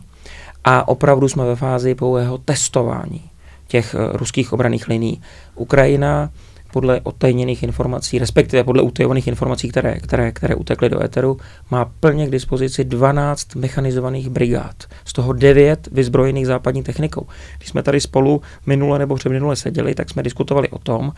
A 0.64 0.88
opravdu 0.88 1.28
jsme 1.28 1.44
ve 1.44 1.56
fázi 1.56 1.94
pouhého 1.94 2.38
testování 2.38 3.22
těch 3.66 3.94
uh, 3.94 4.16
ruských 4.16 4.52
obraných 4.52 4.88
liní. 4.88 5.22
Ukrajina 5.54 6.30
podle 6.72 7.00
odtajněných 7.00 7.62
informací, 7.62 8.18
respektive 8.18 8.64
podle 8.64 8.82
utajovaných 8.82 9.26
informací, 9.26 9.68
které, 9.68 10.00
které, 10.00 10.32
které 10.32 10.54
utekly 10.54 10.88
do 10.88 11.02
éteru, 11.02 11.36
má 11.70 11.84
plně 11.84 12.26
k 12.26 12.30
dispozici 12.30 12.84
12 12.84 13.54
mechanizovaných 13.54 14.30
brigád, 14.30 14.76
z 15.04 15.12
toho 15.12 15.32
9 15.32 15.88
vyzbrojených 15.92 16.46
západní 16.46 16.82
technikou. 16.82 17.26
Když 17.58 17.68
jsme 17.68 17.82
tady 17.82 18.00
spolu 18.00 18.42
minule 18.66 18.98
nebo 18.98 19.14
předminule 19.14 19.56
seděli, 19.56 19.94
tak 19.94 20.10
jsme 20.10 20.22
diskutovali 20.22 20.68
o 20.68 20.78
tom, 20.78 21.12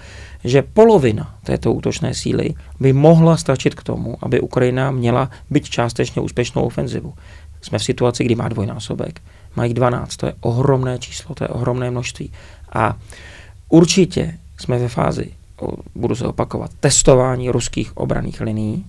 že 0.45 0.63
polovina 0.63 1.35
této 1.45 1.73
útočné 1.73 2.15
síly 2.15 2.55
by 2.81 2.93
mohla 2.93 3.37
stačit 3.37 3.75
k 3.75 3.83
tomu, 3.83 4.17
aby 4.21 4.41
Ukrajina 4.41 4.91
měla 4.91 5.31
byť 5.51 5.71
částečně 5.71 6.23
úspěšnou 6.23 6.63
ofenzivu. 6.63 7.15
Jsme 7.63 7.79
v 7.79 7.85
situaci, 7.85 8.25
kdy 8.25 8.35
má 8.35 8.49
dvojnásobek, 8.49 9.21
mají 9.57 9.75
12, 9.75 10.17
to 10.17 10.27
je 10.27 10.35
ohromné 10.41 10.99
číslo, 10.99 11.35
to 11.35 11.45
je 11.45 11.49
ohromné 11.49 11.91
množství. 11.91 12.33
A 12.73 12.97
určitě 13.69 14.39
jsme 14.59 14.79
ve 14.79 14.89
fázi 14.89 15.31
budu 15.95 16.15
se 16.15 16.27
opakovat, 16.27 16.71
testování 16.81 17.51
ruských 17.51 17.97
obraných 17.97 18.41
linií, 18.41 18.85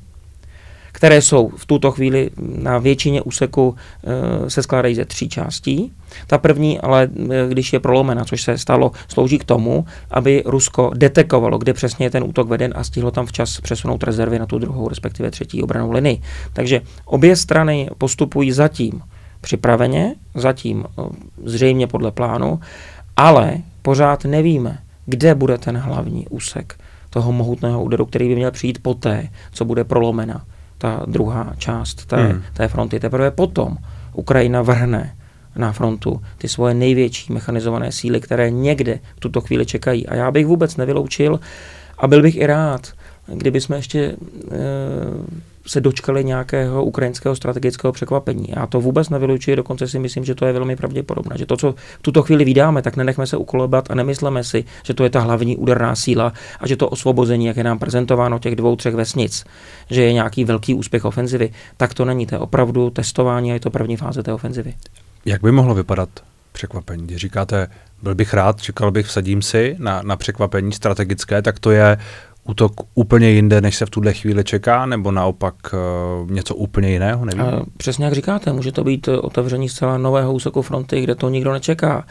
které 0.95 1.21
jsou 1.21 1.49
v 1.49 1.65
tuto 1.65 1.91
chvíli 1.91 2.29
na 2.37 2.77
většině 2.77 3.21
úseku 3.21 3.75
e, 4.45 4.49
se 4.49 4.63
skládají 4.63 4.95
ze 4.95 5.05
tří 5.05 5.29
částí. 5.29 5.91
Ta 6.27 6.37
první, 6.37 6.79
ale 6.79 7.03
e, 7.03 7.49
když 7.49 7.73
je 7.73 7.79
prolomena, 7.79 8.25
což 8.25 8.41
se 8.41 8.57
stalo, 8.57 8.91
slouží 9.07 9.37
k 9.37 9.43
tomu, 9.43 9.85
aby 10.11 10.43
Rusko 10.45 10.91
detekovalo, 10.95 11.57
kde 11.57 11.73
přesně 11.73 12.05
je 12.05 12.09
ten 12.09 12.23
útok 12.23 12.47
veden 12.47 12.73
a 12.75 12.83
stihlo 12.83 13.11
tam 13.11 13.25
včas 13.25 13.61
přesunout 13.61 14.03
rezervy 14.03 14.39
na 14.39 14.45
tu 14.45 14.59
druhou, 14.59 14.89
respektive 14.89 15.31
třetí 15.31 15.63
obranou 15.63 15.91
linii. 15.91 16.21
Takže 16.53 16.81
obě 17.05 17.35
strany 17.35 17.89
postupují 17.97 18.51
zatím 18.51 19.01
připraveně, 19.41 20.15
zatím 20.35 20.85
e, 20.85 21.01
zřejmě 21.43 21.87
podle 21.87 22.11
plánu, 22.11 22.59
ale 23.17 23.57
pořád 23.81 24.25
nevíme, 24.25 24.77
kde 25.05 25.35
bude 25.35 25.57
ten 25.57 25.77
hlavní 25.77 26.27
úsek 26.27 26.75
toho 27.09 27.31
mohutného 27.31 27.83
úderu, 27.83 28.05
který 28.05 28.27
by 28.27 28.35
měl 28.35 28.51
přijít 28.51 28.79
poté, 28.81 29.29
co 29.51 29.65
bude 29.65 29.83
prolomena 29.83 30.45
ta 30.77 31.03
druhá 31.07 31.53
část 31.57 32.05
té, 32.05 32.27
hmm. 32.27 32.41
té 32.53 32.67
fronty. 32.67 32.99
Teprve 32.99 33.31
potom 33.31 33.77
Ukrajina 34.13 34.61
vrhne 34.61 35.15
na 35.55 35.71
frontu 35.71 36.21
ty 36.37 36.47
svoje 36.47 36.73
největší 36.73 37.33
mechanizované 37.33 37.91
síly, 37.91 38.21
které 38.21 38.51
někde 38.51 38.99
v 39.15 39.19
tuto 39.19 39.41
chvíli 39.41 39.65
čekají. 39.65 40.07
A 40.07 40.15
já 40.15 40.31
bych 40.31 40.47
vůbec 40.47 40.77
nevyloučil 40.77 41.39
a 41.97 42.07
byl 42.07 42.21
bych 42.21 42.35
i 42.35 42.45
rád, 42.47 42.87
kdyby 43.27 43.61
jsme 43.61 43.75
ještě 43.75 43.99
e, 44.01 44.15
se 45.67 45.81
dočkali 45.81 46.23
nějakého 46.23 46.83
ukrajinského 46.83 47.35
strategického 47.35 47.91
překvapení. 47.91 48.47
Já 48.55 48.67
to 48.67 48.81
vůbec 48.81 49.09
nevylučuji, 49.09 49.55
dokonce 49.55 49.87
si 49.87 49.99
myslím, 49.99 50.25
že 50.25 50.35
to 50.35 50.45
je 50.45 50.53
velmi 50.53 50.75
pravděpodobné. 50.75 51.37
Že 51.37 51.45
to, 51.45 51.57
co 51.57 51.71
v 51.99 52.01
tuto 52.01 52.21
chvíli 52.21 52.45
vydáme, 52.45 52.81
tak 52.81 52.95
nenechme 52.95 53.27
se 53.27 53.37
ukolebat 53.37 53.91
a 53.91 53.95
nemyslíme 53.95 54.43
si, 54.43 54.65
že 54.83 54.93
to 54.93 55.03
je 55.03 55.09
ta 55.09 55.19
hlavní 55.19 55.57
úderná 55.57 55.95
síla 55.95 56.33
a 56.59 56.67
že 56.67 56.75
to 56.75 56.89
osvobození, 56.89 57.45
jak 57.45 57.57
je 57.57 57.63
nám 57.63 57.79
prezentováno 57.79 58.39
těch 58.39 58.55
dvou, 58.55 58.75
třech 58.75 58.95
vesnic, 58.95 59.45
že 59.89 60.03
je 60.03 60.13
nějaký 60.13 60.45
velký 60.45 60.73
úspěch 60.73 61.05
ofenzivy, 61.05 61.51
tak 61.77 61.93
to 61.93 62.05
není. 62.05 62.25
To 62.25 62.35
je 62.35 62.39
opravdu 62.39 62.89
testování 62.89 63.51
a 63.51 63.53
je 63.53 63.59
to 63.59 63.69
první 63.69 63.97
fáze 63.97 64.23
té 64.23 64.33
ofenzivy. 64.33 64.73
Jak 65.25 65.41
by 65.41 65.51
mohlo 65.51 65.75
vypadat 65.75 66.09
překvapení? 66.51 67.03
Když 67.07 67.17
říkáte, 67.17 67.67
byl 68.03 68.15
bych 68.15 68.33
rád, 68.33 68.61
čekal 68.61 68.91
bych, 68.91 69.05
vsadím 69.05 69.41
si 69.41 69.75
na, 69.79 70.01
na 70.01 70.15
překvapení 70.15 70.71
strategické, 70.71 71.41
tak 71.41 71.59
to 71.59 71.71
je 71.71 71.97
útok 72.45 72.71
úplně 72.93 73.29
jinde, 73.29 73.61
než 73.61 73.75
se 73.75 73.85
v 73.85 73.89
tuhle 73.89 74.13
chvíli 74.13 74.43
čeká, 74.43 74.85
nebo 74.85 75.11
naopak 75.11 75.55
uh, 75.73 76.31
něco 76.31 76.55
úplně 76.55 76.91
jiného, 76.91 77.25
nevím. 77.25 77.43
Uh, 77.45 77.59
přesně 77.77 78.05
jak 78.05 78.13
říkáte, 78.13 78.53
může 78.53 78.71
to 78.71 78.83
být 78.83 79.07
otevření 79.07 79.69
zcela 79.69 79.97
nového 79.97 80.33
úseku 80.33 80.61
fronty, 80.61 81.01
kde 81.01 81.15
to 81.15 81.29
nikdo 81.29 81.53
nečeká. 81.53 82.05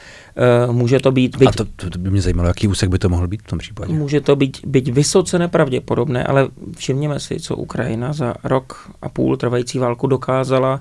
Uh, 0.66 0.74
může 0.74 1.00
to 1.00 1.12
být... 1.12 1.36
Byť, 1.36 1.48
A 1.48 1.52
to, 1.52 1.90
to, 1.90 1.98
by 1.98 2.10
mě 2.10 2.22
zajímalo, 2.22 2.48
jaký 2.48 2.68
úsek 2.68 2.88
by 2.88 2.98
to 2.98 3.08
mohl 3.08 3.28
být 3.28 3.42
v 3.42 3.46
tom 3.46 3.58
případě. 3.58 3.92
Může 3.92 4.20
to 4.20 4.36
být, 4.36 4.60
být 4.66 4.88
vysoce 4.88 5.38
nepravděpodobné, 5.38 6.24
ale 6.24 6.48
všimněme 6.76 7.20
si, 7.20 7.40
co 7.40 7.56
Ukrajina 7.56 8.12
za 8.12 8.34
rok 8.44 8.90
a 9.02 9.08
půl 9.08 9.36
trvající 9.36 9.78
válku 9.78 10.06
dokázala 10.06 10.80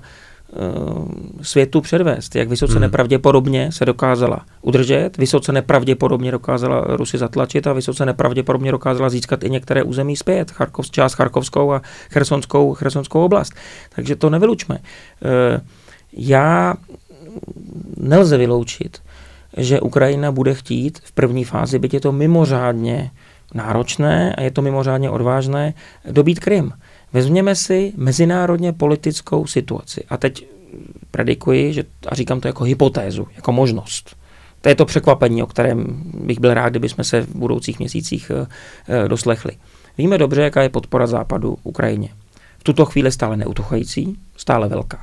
světu 1.42 1.80
předvést, 1.80 2.34
jak 2.36 2.48
vysoce 2.48 2.72
hmm. 2.72 2.82
nepravděpodobně 2.82 3.72
se 3.72 3.84
dokázala 3.84 4.46
udržet, 4.62 5.16
vysoce 5.16 5.52
nepravděpodobně 5.52 6.30
dokázala 6.30 6.84
Rusy 6.88 7.18
zatlačit 7.18 7.66
a 7.66 7.72
vysoce 7.72 8.06
nepravděpodobně 8.06 8.72
dokázala 8.72 9.08
získat 9.08 9.44
i 9.44 9.50
některé 9.50 9.82
území 9.82 10.16
zpět, 10.16 10.50
Charkov, 10.50 10.90
část 10.90 11.14
Charkovskou 11.14 11.72
a 11.72 11.82
Chersonskou, 12.10 12.74
Chersonskou 12.74 13.24
oblast. 13.24 13.52
Takže 13.94 14.16
to 14.16 14.30
nevylučme. 14.30 14.78
Eh, 14.78 15.60
já 16.12 16.74
nelze 17.96 18.36
vyloučit, 18.36 18.98
že 19.56 19.80
Ukrajina 19.80 20.32
bude 20.32 20.54
chtít 20.54 20.98
v 21.04 21.12
první 21.12 21.44
fázi, 21.44 21.78
byť 21.78 21.94
je 21.94 22.00
to 22.00 22.12
mimořádně 22.12 23.10
náročné 23.54 24.34
a 24.34 24.42
je 24.42 24.50
to 24.50 24.62
mimořádně 24.62 25.10
odvážné, 25.10 25.74
dobít 26.10 26.40
Krym. 26.40 26.72
Vezměme 27.14 27.54
si 27.54 27.92
mezinárodně 27.96 28.72
politickou 28.72 29.46
situaci. 29.46 30.04
A 30.08 30.16
teď 30.16 30.46
predikuji, 31.10 31.72
že, 31.72 31.84
a 32.06 32.14
říkám 32.14 32.40
to 32.40 32.48
jako 32.48 32.64
hypotézu, 32.64 33.26
jako 33.36 33.52
možnost. 33.52 34.16
To 34.60 34.68
je 34.68 34.74
to 34.74 34.84
překvapení, 34.84 35.42
o 35.42 35.46
kterém 35.46 36.02
bych 36.14 36.40
byl 36.40 36.54
rád, 36.54 36.68
kdybychom 36.68 37.04
se 37.04 37.20
v 37.20 37.36
budoucích 37.36 37.78
měsících 37.78 38.30
e, 38.30 39.08
doslechli. 39.08 39.52
Víme 39.98 40.18
dobře, 40.18 40.42
jaká 40.42 40.62
je 40.62 40.68
podpora 40.68 41.06
západu 41.06 41.58
Ukrajině. 41.62 42.08
V 42.58 42.64
tuto 42.64 42.84
chvíli 42.84 43.12
stále 43.12 43.36
neutuchající, 43.36 44.16
stále 44.36 44.68
velká. 44.68 44.98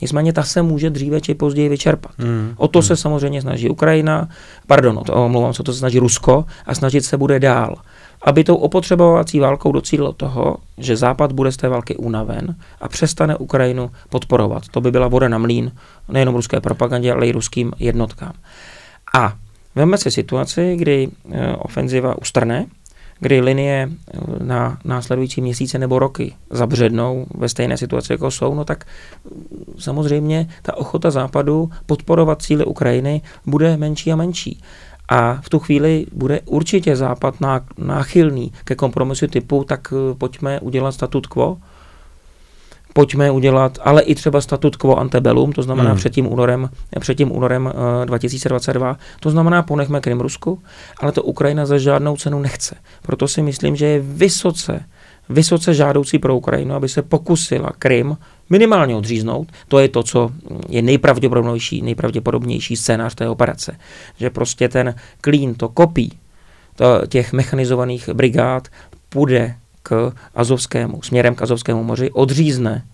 Nicméně 0.00 0.32
ta 0.32 0.42
se 0.42 0.62
může 0.62 0.90
dříve 0.90 1.20
či 1.20 1.34
později 1.34 1.68
vyčerpat. 1.68 2.12
Mm. 2.18 2.54
O 2.56 2.68
to 2.68 2.78
mm. 2.78 2.82
se 2.82 2.96
samozřejmě 2.96 3.42
snaží 3.42 3.68
Ukrajina, 3.68 4.28
pardon, 4.66 4.98
o 4.98 5.04
to, 5.04 5.14
omlouvám 5.14 5.54
se, 5.54 5.62
o 5.62 5.64
to 5.64 5.72
se 5.72 5.78
snaží 5.78 5.98
Rusko 5.98 6.44
a 6.66 6.74
snažit 6.74 7.04
se 7.04 7.16
bude 7.16 7.40
dál. 7.40 7.76
Aby 8.24 8.44
tou 8.44 8.56
opotřebovací 8.56 9.40
válkou 9.40 9.72
docílilo 9.72 10.12
toho, 10.12 10.56
že 10.78 10.96
Západ 10.96 11.32
bude 11.32 11.52
z 11.52 11.56
té 11.56 11.68
války 11.68 11.96
unaven 11.96 12.54
a 12.80 12.88
přestane 12.88 13.36
Ukrajinu 13.36 13.90
podporovat. 14.08 14.62
To 14.70 14.80
by 14.80 14.90
byla 14.90 15.08
voda 15.08 15.28
na 15.28 15.38
mlín 15.38 15.72
nejenom 16.08 16.34
ruské 16.34 16.60
propagandě, 16.60 17.12
ale 17.12 17.26
i 17.26 17.32
ruským 17.32 17.72
jednotkám. 17.78 18.32
A 19.14 19.34
veme 19.74 19.98
si 19.98 20.10
situaci, 20.10 20.76
kdy 20.76 21.08
e, 21.30 21.56
ofenziva 21.56 22.18
ustrne, 22.18 22.66
kdy 23.22 23.40
linie 23.40 23.88
eh, 23.88 24.18
na 24.44 24.78
následující 24.84 25.40
měsíce 25.40 25.78
nebo 25.78 25.98
roky 25.98 26.34
zabřednou 26.50 27.26
ve 27.34 27.48
stejné 27.48 27.76
situaci, 27.78 28.12
jako 28.12 28.30
jsou, 28.30 28.54
no 28.54 28.64
tak 28.64 28.84
mm, 29.24 29.74
samozřejmě 29.78 30.48
ta 30.62 30.76
ochota 30.76 31.10
Západu 31.10 31.70
podporovat 31.86 32.42
cíly 32.42 32.64
Ukrajiny 32.64 33.22
bude 33.46 33.76
menší 33.76 34.12
a 34.12 34.16
menší. 34.16 34.60
A 35.08 35.38
v 35.42 35.48
tu 35.48 35.58
chvíli 35.58 36.06
bude 36.12 36.40
určitě 36.44 36.96
Západ 36.96 37.34
náchylný 37.78 38.52
ke 38.64 38.74
kompromisu 38.74 39.26
typu, 39.26 39.64
tak 39.64 39.92
eh, 39.92 40.14
pojďme 40.14 40.60
udělat 40.60 40.92
statut 40.92 41.26
quo, 41.26 41.58
pojďme 42.92 43.30
udělat, 43.30 43.78
ale 43.82 44.02
i 44.02 44.14
třeba 44.14 44.40
statut 44.40 44.76
quo 44.76 44.96
antebellum, 44.96 45.52
to 45.52 45.62
znamená 45.62 45.90
hmm. 45.90 45.98
před 45.98 46.12
tím 46.12 46.32
únorem, 46.32 46.70
před 47.00 47.14
tím 47.14 47.32
únorem 47.32 47.66
uh, 47.66 47.72
eh, 48.02 48.06
2022, 48.06 48.96
to 49.20 49.30
znamená 49.30 49.62
ponechme 49.62 50.00
Krym 50.00 50.20
Rusku, 50.20 50.62
ale 51.00 51.12
to 51.12 51.22
Ukrajina 51.22 51.66
za 51.66 51.78
žádnou 51.78 52.16
cenu 52.16 52.40
nechce. 52.40 52.76
Proto 53.02 53.28
si 53.28 53.42
myslím, 53.42 53.76
že 53.76 53.86
je 53.86 54.00
vysoce, 54.00 54.84
vysoce 55.28 55.74
žádoucí 55.74 56.18
pro 56.18 56.36
Ukrajinu, 56.36 56.74
aby 56.74 56.88
se 56.88 57.02
pokusila 57.02 57.70
Krym 57.78 58.16
minimálně 58.52 58.96
odříznout. 58.96 59.52
To 59.68 59.78
je 59.78 59.88
to, 59.88 60.02
co 60.02 60.30
je 60.68 60.82
nejpravděpodobnější, 60.82 61.82
nejpravděpodobnější 61.82 62.76
scénář 62.76 63.14
té 63.14 63.28
operace. 63.28 63.76
Že 64.16 64.30
prostě 64.30 64.68
ten 64.68 64.94
klín, 65.20 65.54
to 65.54 65.68
kopí 65.68 66.18
to, 66.76 67.06
těch 67.08 67.32
mechanizovaných 67.32 68.08
brigád 68.08 68.68
půjde 69.08 69.54
k 69.82 70.12
Azovskému, 70.34 71.02
směrem 71.02 71.34
k 71.34 71.42
Azovskému 71.42 71.84
moři, 71.84 72.10
odřízne 72.10 72.84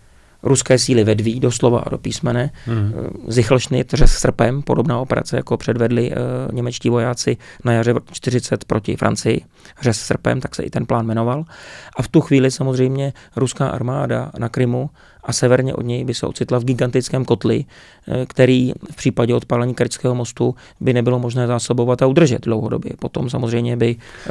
ruské 0.43 0.79
síly 0.79 1.05
vedví, 1.05 1.41
doslova 1.41 1.81
a 1.81 1.89
do 1.89 1.99
písmene. 1.99 2.51
Mm. 2.67 2.93
Zichlšnyt 3.27 3.95
řez 3.95 4.13
srpem, 4.13 4.63
podobná 4.63 4.99
operace, 4.99 5.37
jako 5.37 5.57
předvedli 5.57 6.11
uh, 6.11 6.55
němečtí 6.55 6.91
vojáci 6.91 7.37
na 7.65 7.73
jaře 7.73 7.95
40 8.13 8.65
proti 8.65 8.97
Francii. 8.97 9.41
Řez 9.83 10.01
srpem, 10.01 10.41
tak 10.41 10.55
se 10.55 10.63
i 10.63 10.71
ten 10.71 10.87
plán 10.87 11.07
jmenoval. 11.07 11.45
A 11.97 12.03
v 12.03 12.09
tu 12.09 12.21
chvíli 12.21 12.51
samozřejmě 12.51 13.13
ruská 13.37 13.69
armáda 13.69 14.31
na 14.39 14.49
Krymu 14.49 14.91
a 15.29 15.33
severně 15.33 15.75
od 15.75 15.83
něj 15.83 16.05
by 16.05 16.15
se 16.15 16.27
ocitla 16.27 16.59
v 16.59 16.65
gigantickém 16.65 17.25
kotli, 17.25 17.65
eh, 18.09 18.27
který 18.27 18.73
v 18.91 18.97
případě 18.97 19.35
odpálení 19.35 19.75
Kerčského 19.75 20.15
mostu 20.15 20.55
by 20.81 20.93
nebylo 20.93 21.19
možné 21.19 21.47
zásobovat 21.47 22.03
a 22.03 22.07
udržet 22.07 22.45
dlouhodobě. 22.45 22.93
Potom 22.99 23.31
samozřejmě 23.31 23.77
by 23.77 23.97
eh, 24.27 24.31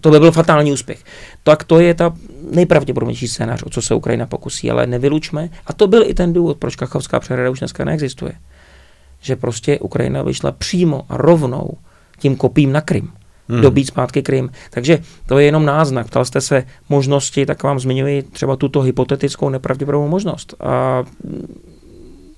to 0.00 0.10
by 0.10 0.20
byl 0.20 0.32
fatální 0.32 0.72
úspěch. 0.72 1.04
Tak 1.42 1.64
to 1.64 1.80
je 1.80 1.94
ta 1.94 2.14
nejpravděpodobnější 2.50 3.28
scénář, 3.28 3.62
o 3.62 3.70
co 3.70 3.82
se 3.82 3.94
Ukrajina 3.94 4.26
pokusí, 4.26 4.70
ale 4.70 4.86
nevylučme. 4.86 5.50
A 5.66 5.72
to 5.72 5.86
byl 5.86 6.02
i 6.06 6.14
ten 6.14 6.32
důvod, 6.32 6.56
proč 6.56 6.76
Kachovská 6.76 7.20
přehrada 7.20 7.50
už 7.50 7.58
dneska 7.58 7.84
neexistuje. 7.84 8.32
Že 9.20 9.36
prostě 9.36 9.78
Ukrajina 9.78 10.22
vyšla 10.22 10.52
přímo 10.52 11.02
a 11.08 11.16
rovnou 11.16 11.70
tím 12.18 12.36
kopím 12.36 12.72
na 12.72 12.80
Krym 12.80 13.17
hmm. 13.48 13.60
dobít 13.60 13.86
zpátky 13.86 14.22
Krym. 14.22 14.50
Takže 14.70 14.98
to 15.26 15.38
je 15.38 15.46
jenom 15.46 15.64
náznak. 15.64 16.06
Ptal 16.06 16.24
jste 16.24 16.40
se 16.40 16.64
možnosti, 16.88 17.46
tak 17.46 17.62
vám 17.62 17.80
zmiňuji 17.80 18.22
třeba 18.22 18.56
tuto 18.56 18.80
hypotetickou 18.80 19.48
nepravděpodobnou 19.48 20.08
možnost. 20.08 20.54
A 20.60 21.04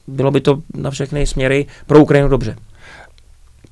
bylo 0.06 0.30
by 0.30 0.40
to 0.40 0.62
na 0.74 0.90
všechny 0.90 1.26
směry 1.26 1.66
pro 1.86 2.00
Ukrajinu 2.00 2.28
dobře. 2.28 2.56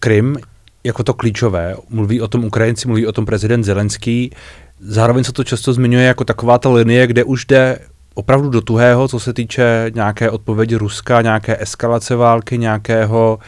Krym 0.00 0.36
jako 0.84 1.02
to 1.02 1.14
klíčové, 1.14 1.76
mluví 1.88 2.20
o 2.20 2.28
tom 2.28 2.44
Ukrajinci, 2.44 2.88
mluví 2.88 3.06
o 3.06 3.12
tom 3.12 3.26
prezident 3.26 3.64
Zelenský, 3.64 4.30
zároveň 4.80 5.24
se 5.24 5.32
to 5.32 5.44
často 5.44 5.72
zmiňuje 5.72 6.04
jako 6.04 6.24
taková 6.24 6.58
ta 6.58 6.68
linie, 6.68 7.06
kde 7.06 7.24
už 7.24 7.46
jde 7.46 7.78
opravdu 8.18 8.50
do 8.50 8.60
tuhého, 8.60 9.08
co 9.08 9.20
se 9.20 9.32
týče 9.32 9.90
nějaké 9.94 10.30
odpovědi 10.30 10.76
Ruska, 10.76 11.22
nějaké 11.22 11.62
eskalace 11.62 12.16
války, 12.16 12.58
nějakého, 12.58 13.38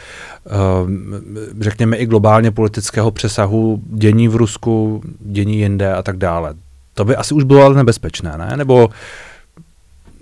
ehm, 0.47 1.21
řekněme 1.61 1.97
i 1.97 2.07
globálně 2.07 2.51
politického 2.51 3.11
přesahu 3.11 3.81
dění 3.87 4.29
v 4.29 4.37
Rusku, 4.37 5.03
dění 5.21 5.59
jinde 5.59 5.95
a 5.95 6.03
tak 6.03 6.17
dále. 6.17 6.55
To 6.95 7.05
by 7.05 7.17
asi 7.17 7.35
už 7.35 7.45
bylo 7.45 7.63
ale 7.63 7.75
nebezpečné, 7.75 8.33
ne? 8.39 8.57
Nebo 8.57 8.89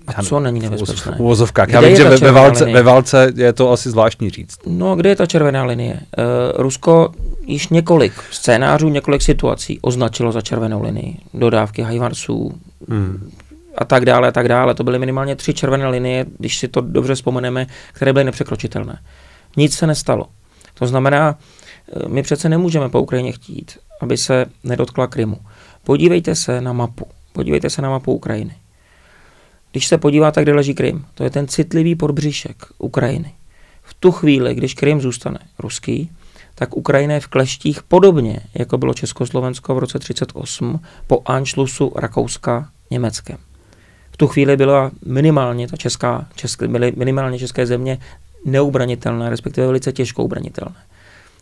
a 0.07 0.23
co 0.23 0.41
není 0.41 0.61
nebezpečné? 0.61 1.13
V 1.13 1.21
uvozovkách. 1.21 1.69
Já 1.69 1.81
vím, 1.81 1.97
že 1.97 2.05
ve, 2.05 2.33
válce, 2.33 2.65
ve 2.65 2.83
válce 2.83 3.33
je 3.37 3.53
to 3.53 3.73
asi 3.73 3.91
zvláštní 3.91 4.31
říct. 4.31 4.59
No, 4.67 4.97
kde 4.97 5.09
je 5.09 5.17
ta 5.17 5.27
červená 5.27 5.65
linie? 5.65 5.95
Uh, 5.95 6.63
Rusko 6.63 7.13
již 7.47 7.69
několik 7.69 8.13
scénářů, 8.31 8.89
několik 8.89 9.23
situací 9.23 9.79
označilo 9.83 10.33
za 10.33 10.41
červenou 10.41 10.83
linii. 10.83 11.17
Dodávky 11.35 11.83
Hajvarsů, 11.83 12.53
hmm 12.89 13.31
a 13.79 13.85
tak 13.85 14.05
dále 14.05 14.29
a 14.29 14.33
tak 14.33 14.49
dále. 14.49 14.75
To 14.75 14.85
byly 14.85 14.99
minimálně 14.99 15.37
tři 15.37 15.55
červené 15.55 15.89
linie, 15.89 16.27
když 16.39 16.59
si 16.59 16.69
to 16.69 16.81
dobře 16.81 17.15
vzpomeneme, 17.15 17.67
které 17.93 18.13
byly 18.13 18.25
nepřekročitelné. 18.25 18.99
Nic 19.57 19.77
se 19.77 19.87
nestalo. 19.87 20.27
To 20.75 20.87
znamená, 20.87 21.39
eh, 21.39 22.09
my 22.09 22.23
přece 22.23 22.49
nemůžeme 22.49 22.89
po 22.89 23.01
Ukrajině 23.01 23.33
chtít, 23.33 23.79
aby 24.01 24.17
se 24.17 24.47
nedotkla 24.65 25.07
Krymu. 25.07 25.37
Podívejte 25.85 26.35
se 26.35 26.61
na 26.61 26.73
mapu. 26.73 27.07
Podívejte 27.33 27.71
se 27.71 27.83
na 27.83 27.91
mapu 27.91 28.13
Ukrajiny. 28.13 28.55
Když 29.73 29.87
se 29.87 29.99
podíváte, 29.99 30.43
kde 30.43 30.55
leží 30.55 30.75
Krym, 30.75 31.07
to 31.15 31.25
je 31.25 31.31
ten 31.31 31.49
citlivý 31.49 31.95
podbříšek 31.95 32.67
Ukrajiny. 32.79 33.33
V 33.83 33.95
tu 33.95 34.13
chvíli, 34.13 34.55
když 34.55 34.75
Krym 34.75 35.01
zůstane 35.01 35.39
ruský, 35.59 36.11
tak 36.55 36.77
Ukrajina 36.77 37.15
je 37.15 37.21
v 37.21 37.27
kleštích 37.27 37.83
podobně, 37.83 38.41
jako 38.55 38.79
bylo 38.79 38.95
Československo 38.95 39.75
v 39.75 39.79
roce 39.79 39.99
1938 39.99 40.81
po 41.07 41.23
Anšlusu 41.27 41.93
Rakouska 41.97 42.71
Německem 42.91 43.48
tu 44.19 44.27
chvíli 44.27 44.57
byla 44.57 44.91
minimálně 45.07 45.69
ta 45.69 45.77
česká, 45.77 46.27
české, 46.35 46.69
byly 46.69 46.93
minimálně 46.97 47.39
české 47.39 47.67
země 47.67 47.99
neubranitelné, 48.45 49.31
respektive 49.31 49.67
velice 49.67 49.93
těžko 49.93 50.25
ubranitelné. 50.25 50.77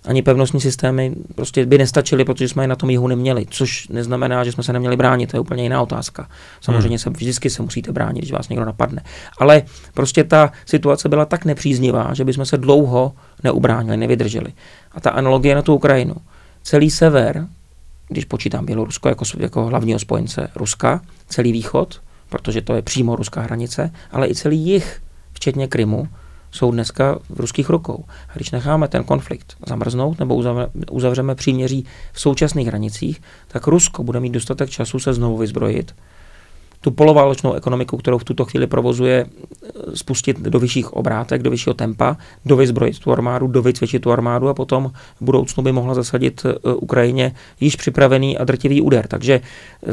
Ani 0.05 0.23
pevnostní 0.23 0.61
systémy 0.61 1.15
prostě 1.35 1.67
by 1.67 1.79
nestačily, 1.79 2.25
protože 2.25 2.49
jsme 2.49 2.65
je 2.65 2.69
na 2.69 2.77
tom 2.77 2.91
jihu 2.91 3.09
neměli, 3.09 3.47
což 3.51 3.89
neznamená, 3.89 4.45
že 4.45 4.53
jsme 4.53 4.63
se 4.63 4.73
neměli 4.73 4.97
bránit, 4.97 5.31
to 5.31 5.37
je 5.37 5.41
úplně 5.41 5.63
jiná 5.63 5.83
otázka. 5.83 6.29
Samozřejmě 6.61 6.89
hmm. 6.89 6.99
se, 6.99 7.11
vždycky 7.11 7.51
se 7.51 7.63
musíte 7.63 7.93
bránit, 7.93 8.21
když 8.21 8.33
vás 8.33 8.49
někdo 8.49 8.65
napadne. 8.65 9.03
Ale 9.39 9.63
prostě 9.95 10.25
ta 10.25 10.53
situace 10.67 11.09
byla 11.09 11.25
tak 11.25 11.45
nepříznivá, 11.45 12.15
že 12.15 12.25
bychom 12.25 12.47
se 12.47 12.57
dlouho 12.57 13.13
neubránili, 13.45 13.97
nevydrželi. 13.97 14.53
A 14.93 15.01
ta 15.01 15.11
analogie 15.11 15.55
na 15.55 15.63
tu 15.63 15.75
Ukrajinu. 15.75 16.15
Celý 16.63 16.91
sever, 16.91 17.47
když 18.09 18.25
počítám 18.25 18.67
Bělorusko 18.67 19.09
jako, 19.09 19.25
jako 19.39 19.67
hlavního 19.67 19.99
spojence 19.99 20.51
Ruska, 20.57 21.01
celý 21.29 21.53
východ, 21.53 22.01
protože 22.29 22.63
to 22.63 22.75
je 22.75 22.83
přímo 22.83 23.17
ruská 23.17 23.41
hranice, 23.41 23.91
ale 24.11 24.29
i 24.29 24.35
celý 24.35 24.59
jich, 24.59 25.03
včetně 25.33 25.69
Krymu, 25.69 26.09
jsou 26.51 26.71
dneska 26.71 27.19
v 27.31 27.41
ruských 27.41 27.69
rukou. 27.69 28.05
A 28.29 28.33
když 28.35 28.51
necháme 28.51 28.89
ten 28.89 29.05
konflikt 29.05 29.57
zamrznout 29.67 30.19
nebo 30.19 30.43
uzavřeme 30.91 31.35
příměří 31.35 31.87
v 32.13 32.21
současných 32.21 32.67
hranicích, 32.67 33.23
tak 33.49 33.67
Rusko 33.67 34.03
bude 34.03 34.21
mít 34.21 34.33
dostatek 34.33 34.71
času 34.71 34.99
se 34.99 35.15
znovu 35.15 35.37
vyzbrojit 35.37 35.95
tu 36.81 36.91
poloválečnou 36.91 37.53
ekonomiku, 37.53 37.97
kterou 37.97 38.19
v 38.19 38.25
tuto 38.25 38.45
chvíli 38.45 38.67
provozuje, 38.67 39.27
eh, 39.27 39.71
spustit 39.95 40.41
do 40.41 40.59
vyšších 40.59 40.93
obrátek, 40.93 41.43
do 41.43 41.51
vyššího 41.51 41.75
tempa, 41.75 42.17
dovyzbrojit 42.45 42.99
tu 42.99 43.13
armádu, 43.13 43.47
dovycvičit 43.47 44.03
tu 44.03 44.13
armádu 44.13 44.49
a 44.49 44.55
potom 44.55 44.93
v 45.21 45.25
budoucnu 45.25 45.63
by 45.63 45.73
mohla 45.73 45.95
zasadit 45.95 46.47
eh, 46.47 46.75
Ukrajině 46.75 47.35
již 47.61 47.77
připravený 47.77 48.39
a 48.39 48.45
drtivý 48.45 48.81
úder. 48.81 49.07
Takže 49.07 49.41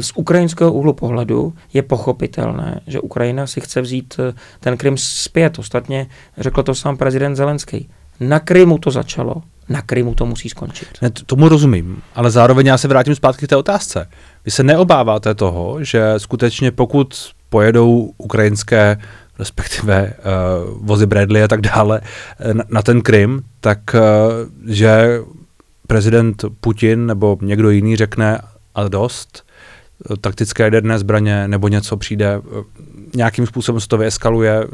z 0.00 0.12
ukrajinského 0.14 0.72
úhlu 0.72 0.92
pohledu 0.92 1.52
je 1.72 1.82
pochopitelné, 1.82 2.80
že 2.86 3.00
Ukrajina 3.00 3.46
si 3.46 3.60
chce 3.60 3.80
vzít 3.80 4.14
eh, 4.18 4.34
ten 4.60 4.76
Krym 4.76 4.96
zpět. 4.96 5.58
Ostatně 5.58 6.06
řekl 6.38 6.62
to 6.62 6.74
sám 6.74 6.96
prezident 6.96 7.36
Zelenský. 7.36 7.88
Na 8.20 8.40
Krymu 8.40 8.78
to 8.78 8.90
začalo, 8.90 9.42
na 9.68 9.82
Krymu 9.82 10.14
to 10.14 10.26
musí 10.26 10.48
skončit. 10.48 10.88
Ne, 11.02 11.10
tomu 11.10 11.48
rozumím, 11.48 12.02
ale 12.14 12.30
zároveň 12.30 12.66
já 12.66 12.78
se 12.78 12.88
vrátím 12.88 13.14
zpátky 13.14 13.46
k 13.46 13.48
té 13.48 13.56
otázce. 13.56 14.08
Vy 14.44 14.50
se 14.50 14.62
neobáváte 14.62 15.34
toho, 15.34 15.84
že 15.84 16.14
skutečně 16.16 16.70
pokud 16.70 17.30
pojedou 17.48 18.12
ukrajinské 18.18 18.98
respektive 19.38 20.14
uh, 20.14 20.86
vozy 20.86 21.06
Bradley 21.06 21.42
a 21.42 21.48
tak 21.48 21.60
dále 21.60 22.00
eh, 22.40 22.54
na, 22.54 22.64
na 22.68 22.82
ten 22.82 23.02
Krym, 23.02 23.42
tak 23.60 23.78
uh, 23.94 24.00
že 24.72 25.20
prezident 25.86 26.44
Putin 26.60 27.06
nebo 27.06 27.38
někdo 27.42 27.70
jiný 27.70 27.96
řekne 27.96 28.40
a 28.74 28.88
dost, 28.88 29.44
taktické 30.20 30.62
jaderné 30.62 30.98
zbraně 30.98 31.48
nebo 31.48 31.68
něco 31.68 31.96
přijde, 31.96 32.40
nějakým 33.14 33.46
způsobem 33.46 33.80
se 33.80 33.88
to 33.88 33.98
vyeskaluje, 33.98 34.66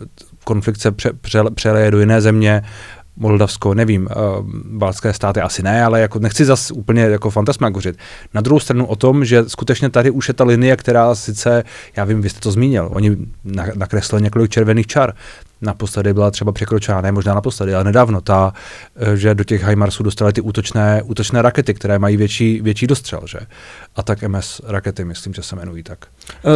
konflikt 0.45 0.81
se 0.81 0.91
pře, 0.91 1.13
pře, 1.13 1.43
přeleje 1.55 1.91
do 1.91 2.01
jiné 2.01 2.21
země, 2.21 2.63
Moldavsko, 3.21 3.75
nevím, 3.75 4.09
uh, 4.17 4.47
balské 4.65 5.13
státy 5.13 5.41
asi 5.41 5.63
ne, 5.63 5.85
ale 5.85 6.01
jako 6.01 6.19
nechci 6.19 6.45
zas 6.45 6.71
úplně 6.71 7.03
jako 7.03 7.31
fantasmagořit. 7.31 7.99
Na 8.35 8.41
druhou 8.41 8.61
stranu 8.61 8.87
o 8.87 8.97
tom, 8.97 9.25
že 9.25 9.45
skutečně 9.47 9.91
tady 9.91 10.11
už 10.11 10.29
je 10.29 10.35
ta 10.35 10.45
linie, 10.45 10.77
která 10.77 11.15
sice, 11.15 11.65
já 11.97 12.05
vím, 12.05 12.23
vy 12.23 12.31
jste 12.31 12.41
to 12.41 12.53
zmínil, 12.53 12.89
oni 12.93 13.17
nakreslili 13.75 14.23
několik 14.23 14.51
červených 14.51 14.87
čar, 14.87 15.13
naposledy 15.63 16.15
byla 16.15 16.31
třeba 16.31 16.53
překročena, 16.53 17.01
ne 17.01 17.13
možná 17.13 17.35
naposledy, 17.35 17.75
ale 17.75 17.85
nedávno, 17.85 18.21
ta, 18.21 18.53
eh, 18.97 19.17
že 19.17 19.35
do 19.35 19.45
těch 19.45 19.65
HIMARSů 19.65 20.03
dostali 20.03 20.33
ty 20.33 20.41
útočné, 20.41 21.03
útočné 21.05 21.43
rakety, 21.43 21.75
které 21.75 21.99
mají 21.99 22.17
větší, 22.17 22.61
větší 22.61 22.87
dostřel, 22.87 23.21
že? 23.27 23.39
A 23.97 24.03
tak 24.03 24.23
MS 24.23 24.61
rakety, 24.67 25.05
myslím, 25.05 25.35
že 25.35 25.43
se 25.43 25.57
jmenují 25.57 25.83
tak. 25.83 25.99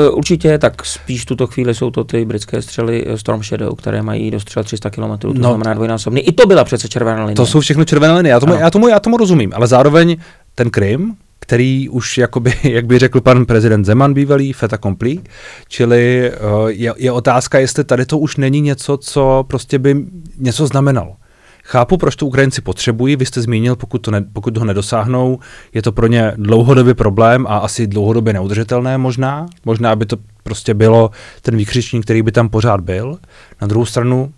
Uh, 0.09 0.19
určitě, 0.19 0.59
tak 0.59 0.87
spíš 0.87 1.25
tuto 1.25 1.47
chvíli 1.47 1.75
jsou 1.75 1.91
to 1.91 2.05
ty 2.05 2.25
britské 2.25 2.63
střely 2.63 3.05
eh, 3.07 3.19
Storm 3.19 3.43
Shadow, 3.43 3.77
které 3.77 4.03
mají 4.03 4.31
dostřel 4.31 4.65
300 4.65 4.91
km, 4.91 5.19
to 5.19 5.33
no, 5.33 5.49
znamená 5.49 5.75
dvojnásobný. 5.75 6.21
I 6.21 6.33
to 6.33 6.47
byla 6.47 6.65
přece 6.65 6.89
červená 6.89 7.21
linie. 7.21 7.37
To 7.37 7.47
jsou 7.47 7.61
všechno 7.61 7.85
červené 7.85 8.15
linie, 8.15 8.31
já 8.31 8.41
tomu, 8.41 8.55
já 8.55 8.71
tomu, 8.71 8.89
já 8.89 9.01
tomu 9.01 9.17
rozumím, 9.17 9.53
ale 9.55 9.67
zároveň 9.67 10.17
ten 10.55 10.71
Krym, 10.71 11.17
který 11.45 11.89
už, 11.89 12.19
jakoby, 12.19 12.55
jak 12.63 12.87
by 12.87 12.99
řekl 12.99 13.21
pan 13.21 13.47
prezident 13.47 13.85
Zeman 13.85 14.15
bývalý, 14.15 14.53
feta 14.53 14.79
complí, 14.79 15.21
čili 15.69 16.33
uh, 16.33 16.69
je, 16.69 16.95
je 16.97 17.13
otázka, 17.13 17.59
jestli 17.59 17.85
tady 17.85 18.07
to 18.07 18.19
už 18.19 18.37
není 18.37 18.61
něco, 18.61 18.97
co 18.97 19.45
prostě 19.49 19.79
by 19.79 19.97
něco 20.39 20.67
znamenalo. 20.67 21.17
Chápu, 21.65 21.97
proč 21.97 22.17
to 22.17 22.27
Ukrajinci 22.27 22.61
potřebují, 22.61 23.17
vy 23.17 23.27
jste 23.27 23.43
zmínil, 23.43 23.77
pokud, 23.77 23.99
to 23.99 24.11
ne, 24.11 24.25
pokud 24.33 24.57
ho 24.57 24.65
nedosáhnou, 24.65 25.39
je 25.75 25.83
to 25.83 25.93
pro 25.93 26.07
ně 26.07 26.33
dlouhodobý 26.37 26.95
problém 26.95 27.47
a 27.47 27.59
asi 27.59 27.87
dlouhodobě 27.87 28.33
neudržitelné 28.33 28.99
možná. 28.99 29.47
Možná 29.65 29.97
by 29.97 30.07
to 30.07 30.17
prostě 30.43 30.75
bylo 30.75 31.11
ten 31.43 31.57
výkřičník, 31.57 32.05
který 32.05 32.23
by 32.23 32.33
tam 32.33 32.49
pořád 32.49 32.81
byl. 32.81 33.19
Na 33.61 33.67
druhou 33.67 33.87
stranu, 33.87 34.33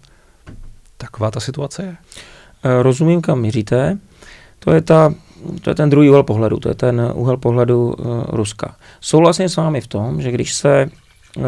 taková 0.96 1.30
ta 1.30 1.40
situace 1.40 1.82
je. 1.82 1.96
Eh, 2.64 2.82
rozumím, 2.82 3.20
kam 3.20 3.40
míříte. 3.40 3.98
To 4.58 4.72
je 4.72 4.80
ta 4.80 5.14
to 5.62 5.70
je 5.70 5.74
ten 5.74 5.90
druhý 5.90 6.10
úhel 6.10 6.22
pohledu, 6.22 6.56
to 6.56 6.68
je 6.68 6.74
ten 6.74 7.12
úhel 7.14 7.36
pohledu 7.36 7.86
uh, 7.86 8.24
Ruska. 8.28 8.76
Souhlasím 9.00 9.48
s 9.48 9.56
vámi 9.56 9.80
v 9.80 9.86
tom, 9.86 10.22
že 10.22 10.30
když 10.30 10.54
se 10.54 10.90
uh, 11.36 11.44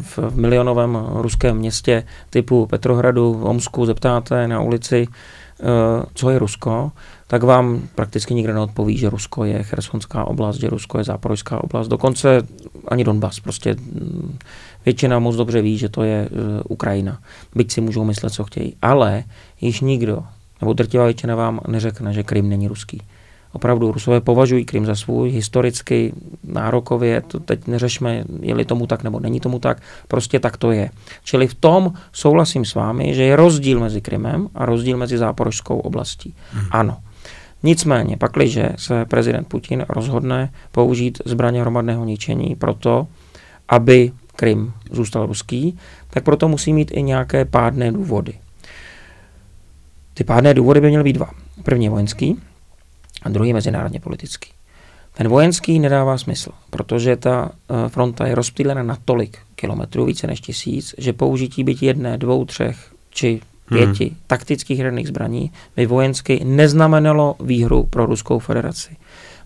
v 0.00 0.36
milionovém 0.36 0.98
ruském 1.10 1.56
městě 1.56 2.04
typu 2.30 2.66
Petrohradu, 2.66 3.34
v 3.34 3.44
Omsku 3.44 3.86
zeptáte 3.86 4.48
na 4.48 4.60
ulici, 4.60 5.06
uh, 5.06 5.66
co 6.14 6.30
je 6.30 6.38
Rusko, 6.38 6.92
tak 7.26 7.42
vám 7.42 7.88
prakticky 7.94 8.34
nikdo 8.34 8.54
neodpoví, 8.54 8.96
že 8.96 9.10
Rusko 9.10 9.44
je 9.44 9.62
Chersonská 9.62 10.24
oblast, 10.24 10.56
že 10.56 10.70
Rusko 10.70 10.98
je 10.98 11.04
Záporojská 11.04 11.64
oblast, 11.64 11.88
dokonce 11.88 12.42
ani 12.88 13.04
Donbass. 13.04 13.40
Prostě 13.40 13.74
mm, 13.74 14.38
většina 14.84 15.18
moc 15.18 15.36
dobře 15.36 15.62
ví, 15.62 15.78
že 15.78 15.88
to 15.88 16.02
je 16.02 16.28
Ukrajina. 16.68 17.18
Byť 17.54 17.72
si 17.72 17.80
můžou 17.80 18.04
myslet, 18.04 18.30
co 18.30 18.44
chtějí. 18.44 18.76
Ale 18.82 19.24
již 19.60 19.80
nikdo 19.80 20.24
nebo 20.60 20.72
drtivá 20.72 21.04
většina 21.04 21.34
vám 21.34 21.60
neřekne, 21.68 22.12
že 22.12 22.22
Krym 22.22 22.48
není 22.48 22.68
ruský. 22.68 23.02
Opravdu 23.52 23.92
Rusové 23.92 24.20
považují 24.20 24.64
Krym 24.64 24.86
za 24.86 24.94
svůj, 24.94 25.30
historicky, 25.30 26.12
nárokově, 26.44 27.20
to 27.20 27.40
teď 27.40 27.66
neřešme, 27.66 28.24
je-li 28.40 28.64
tomu 28.64 28.86
tak 28.86 29.02
nebo 29.02 29.20
není 29.20 29.40
tomu 29.40 29.58
tak, 29.58 29.82
prostě 30.08 30.40
tak 30.40 30.56
to 30.56 30.72
je. 30.72 30.90
Čili 31.24 31.46
v 31.46 31.54
tom 31.54 31.92
souhlasím 32.12 32.64
s 32.64 32.74
vámi, 32.74 33.14
že 33.14 33.22
je 33.22 33.36
rozdíl 33.36 33.80
mezi 33.80 34.00
Krymem 34.00 34.48
a 34.54 34.66
rozdíl 34.66 34.96
mezi 34.96 35.18
záporožskou 35.18 35.78
oblastí. 35.78 36.34
Hmm. 36.52 36.66
Ano. 36.70 36.96
Nicméně, 37.62 38.16
pakliže 38.16 38.68
se 38.76 39.04
prezident 39.04 39.48
Putin 39.48 39.84
rozhodne 39.88 40.52
použít 40.72 41.22
zbraně 41.24 41.60
hromadného 41.60 42.04
ničení 42.04 42.56
proto, 42.56 43.06
aby 43.68 44.12
Krym 44.36 44.72
zůstal 44.90 45.26
ruský, 45.26 45.78
tak 46.10 46.24
proto 46.24 46.48
musí 46.48 46.72
mít 46.72 46.90
i 46.94 47.02
nějaké 47.02 47.44
pádné 47.44 47.92
důvody. 47.92 48.34
Ty 50.14 50.24
pádné 50.24 50.54
důvody 50.54 50.80
by 50.80 50.88
měly 50.88 51.04
být 51.04 51.12
dva. 51.12 51.30
První 51.62 51.88
vojenský 51.88 52.40
a 53.22 53.28
druhý 53.28 53.52
mezinárodně 53.52 54.00
politický. 54.00 54.50
Ten 55.16 55.28
vojenský 55.28 55.78
nedává 55.78 56.18
smysl, 56.18 56.50
protože 56.70 57.16
ta 57.16 57.50
eh, 57.52 57.88
fronta 57.88 58.26
je 58.26 58.34
rozptýlena 58.34 58.82
na 58.82 58.98
tolik 59.04 59.38
kilometrů, 59.54 60.04
více 60.04 60.26
než 60.26 60.40
tisíc, 60.40 60.94
že 60.98 61.12
použití 61.12 61.64
byť 61.64 61.82
jedné, 61.82 62.18
dvou, 62.18 62.44
třech 62.44 62.94
či 63.10 63.40
pěti 63.68 64.04
hmm. 64.04 64.16
taktických 64.26 64.78
herných 64.78 65.08
zbraní 65.08 65.50
by 65.76 65.86
vojensky 65.86 66.44
neznamenalo 66.44 67.36
výhru 67.40 67.82
pro 67.82 68.06
Ruskou 68.06 68.38
federaci. 68.38 68.96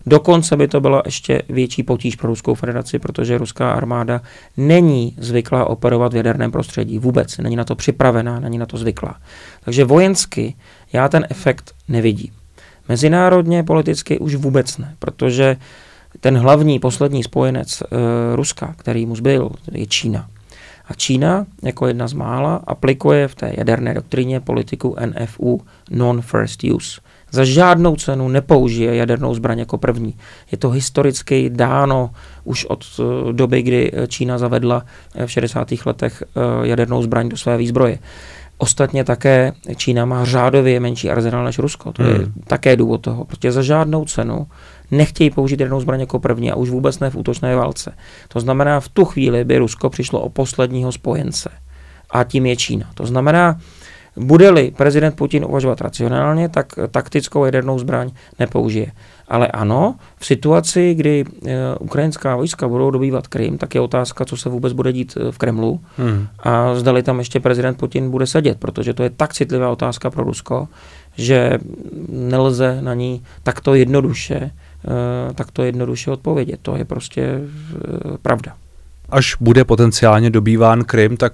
Dokonce 0.05 0.57
by 0.57 0.67
to 0.67 0.81
byla 0.81 1.01
ještě 1.05 1.41
větší 1.49 1.83
potíž 1.83 2.15
pro 2.15 2.29
Ruskou 2.29 2.55
federaci, 2.55 2.99
protože 2.99 3.37
ruská 3.37 3.71
armáda 3.71 4.21
není 4.57 5.15
zvyklá 5.17 5.65
operovat 5.65 6.13
v 6.13 6.15
jaderném 6.15 6.51
prostředí. 6.51 6.99
Vůbec 6.99 7.37
není 7.37 7.55
na 7.55 7.63
to 7.63 7.75
připravená, 7.75 8.39
není 8.39 8.57
na 8.57 8.65
to 8.65 8.77
zvyklá. 8.77 9.15
Takže 9.65 9.83
vojensky 9.83 10.55
já 10.93 11.09
ten 11.09 11.27
efekt 11.29 11.75
nevidím. 11.87 12.33
Mezinárodně 12.89 13.63
politicky 13.63 14.19
už 14.19 14.35
vůbec 14.35 14.77
ne, 14.77 14.95
protože 14.99 15.57
ten 16.19 16.37
hlavní 16.37 16.79
poslední 16.79 17.23
spojenec 17.23 17.81
e, 17.81 17.85
Ruska, 18.35 18.75
který 18.77 19.05
mu 19.05 19.15
zbyl, 19.15 19.49
je 19.71 19.85
Čína. 19.85 20.29
A 20.87 20.93
Čína, 20.93 21.45
jako 21.63 21.87
jedna 21.87 22.07
z 22.07 22.13
mála, 22.13 22.55
aplikuje 22.67 23.27
v 23.27 23.35
té 23.35 23.53
jaderné 23.57 23.93
doktríně 23.93 24.39
politiku 24.39 24.95
NFU, 25.05 25.61
non-first 25.91 26.63
use 26.63 27.01
za 27.31 27.43
žádnou 27.43 27.95
cenu 27.95 28.27
nepoužije 28.27 28.95
jadernou 28.95 29.33
zbraň 29.33 29.59
jako 29.59 29.77
první. 29.77 30.15
Je 30.51 30.57
to 30.57 30.69
historicky 30.69 31.49
dáno 31.49 32.09
už 32.43 32.65
od 32.65 32.85
eh, 32.99 33.33
doby, 33.33 33.61
kdy 33.61 33.91
Čína 34.07 34.37
zavedla 34.37 34.85
eh, 35.15 35.27
v 35.27 35.31
60. 35.31 35.67
letech 35.85 36.23
eh, 36.23 36.67
jadernou 36.67 37.03
zbraň 37.03 37.29
do 37.29 37.37
své 37.37 37.57
výzbroje. 37.57 37.99
Ostatně 38.57 39.03
také 39.03 39.53
Čína 39.75 40.05
má 40.05 40.25
řádově 40.25 40.79
menší 40.79 41.09
arzenál 41.09 41.45
než 41.45 41.59
Rusko. 41.59 41.91
To 41.91 42.03
je 42.03 42.13
hmm. 42.13 42.33
také 42.47 42.75
důvod 42.75 43.01
toho. 43.01 43.25
Protože 43.25 43.51
za 43.51 43.61
žádnou 43.61 44.05
cenu 44.05 44.47
nechtějí 44.91 45.29
použít 45.29 45.59
jadernou 45.59 45.81
zbraň 45.81 45.99
jako 45.99 46.19
první 46.19 46.51
a 46.51 46.55
už 46.55 46.69
vůbec 46.69 46.99
ne 46.99 47.09
v 47.09 47.15
útočné 47.15 47.55
válce. 47.55 47.95
To 48.27 48.39
znamená, 48.39 48.79
v 48.79 48.89
tu 48.89 49.05
chvíli 49.05 49.43
by 49.43 49.57
Rusko 49.57 49.89
přišlo 49.89 50.21
o 50.21 50.29
posledního 50.29 50.91
spojence. 50.91 51.49
A 52.11 52.23
tím 52.23 52.45
je 52.45 52.55
Čína. 52.55 52.89
To 52.93 53.05
znamená, 53.05 53.59
bude-li 54.15 54.71
prezident 54.77 55.15
Putin 55.15 55.45
uvažovat 55.45 55.81
racionálně, 55.81 56.49
tak 56.49 56.73
taktickou 56.91 57.45
jadernou 57.45 57.79
zbraň 57.79 58.09
nepoužije. 58.39 58.91
Ale 59.27 59.47
ano, 59.47 59.95
v 60.17 60.25
situaci, 60.25 60.93
kdy 60.93 61.25
e, 61.45 61.75
ukrajinská 61.79 62.35
vojska 62.35 62.67
budou 62.67 62.91
dobývat 62.91 63.27
Krym, 63.27 63.57
tak 63.57 63.75
je 63.75 63.81
otázka, 63.81 64.25
co 64.25 64.37
se 64.37 64.49
vůbec 64.49 64.73
bude 64.73 64.93
dít 64.93 65.17
eh, 65.17 65.31
v 65.31 65.37
Kremlu 65.37 65.79
hmm. 65.97 66.27
a 66.39 66.75
zdali 66.75 67.03
tam 67.03 67.19
ještě 67.19 67.39
prezident 67.39 67.77
Putin 67.77 68.11
bude 68.11 68.27
sedět, 68.27 68.59
protože 68.59 68.93
to 68.93 69.03
je 69.03 69.09
tak 69.09 69.33
citlivá 69.33 69.69
otázka 69.69 70.09
pro 70.09 70.23
Rusko, 70.23 70.67
že 71.15 71.59
nelze 72.09 72.81
na 72.81 72.93
ní 72.93 73.23
takto 73.43 73.75
jednoduše, 73.75 74.35
e, 74.35 75.33
takto 75.33 75.63
jednoduše 75.63 76.11
odpovědět. 76.11 76.59
To 76.61 76.75
je 76.75 76.85
prostě 76.85 77.39
pravda. 78.21 78.53
Až 79.09 79.35
bude 79.39 79.63
potenciálně 79.63 80.29
dobýván 80.29 80.83
Krym, 80.83 81.17
tak 81.17 81.33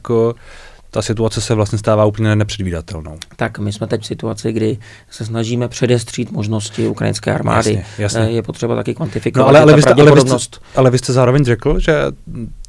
ta 0.96 1.02
situace 1.02 1.42
se 1.42 1.56
vlastně 1.56 1.78
stává 1.78 2.06
úplně 2.06 2.36
nepředvídatelnou. 2.36 3.18
Tak 3.36 3.60
my 3.60 3.74
jsme 3.74 3.88
teď 3.88 4.02
v 4.02 4.06
situaci, 4.06 4.52
kdy 4.52 4.78
se 5.10 5.26
snažíme 5.26 5.68
předestřít 5.68 6.32
možnosti 6.32 6.88
ukrajinské 6.88 7.34
armády. 7.34 7.74
Jasně, 7.74 7.86
jasně. 7.98 8.22
Eh, 8.22 8.32
je 8.32 8.42
potřeba 8.42 8.76
taky 8.76 8.96
kvantifikovat. 8.96 9.46
No, 9.46 9.50
ale, 9.50 9.60
ale, 9.60 9.76
vy 9.76 9.82
jste, 9.82 9.94
ale, 9.94 10.12
vy 10.12 10.22
jste, 10.22 10.60
ale 10.76 10.92
vy 10.92 10.98
jste 10.98 11.14
zároveň 11.14 11.46
řekl, 11.46 11.80
že 11.80 11.94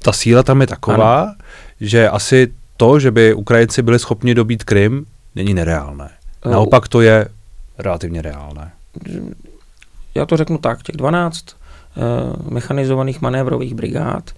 ta 0.02 0.12
síla 0.12 0.42
tam 0.42 0.60
je 0.60 0.66
taková, 0.66 1.22
ano. 1.22 1.34
že 1.80 2.08
asi 2.08 2.52
to, 2.76 3.00
že 3.00 3.10
by 3.10 3.34
Ukrajinci 3.34 3.82
byli 3.82 3.98
schopni 3.98 4.34
dobít 4.34 4.64
Krym, 4.64 5.06
není 5.34 5.54
nereálné. 5.54 6.10
Eh, 6.46 6.50
Naopak 6.50 6.88
to 6.88 7.00
je 7.00 7.28
relativně 7.78 8.22
reálné. 8.22 8.72
Já 10.14 10.26
to 10.26 10.36
řeknu 10.36 10.58
tak, 10.58 10.82
těch 10.82 10.96
12 10.96 11.46
uh, 11.96 12.52
mechanizovaných 12.52 13.20
manévrových 13.20 13.74
brigád 13.74 14.30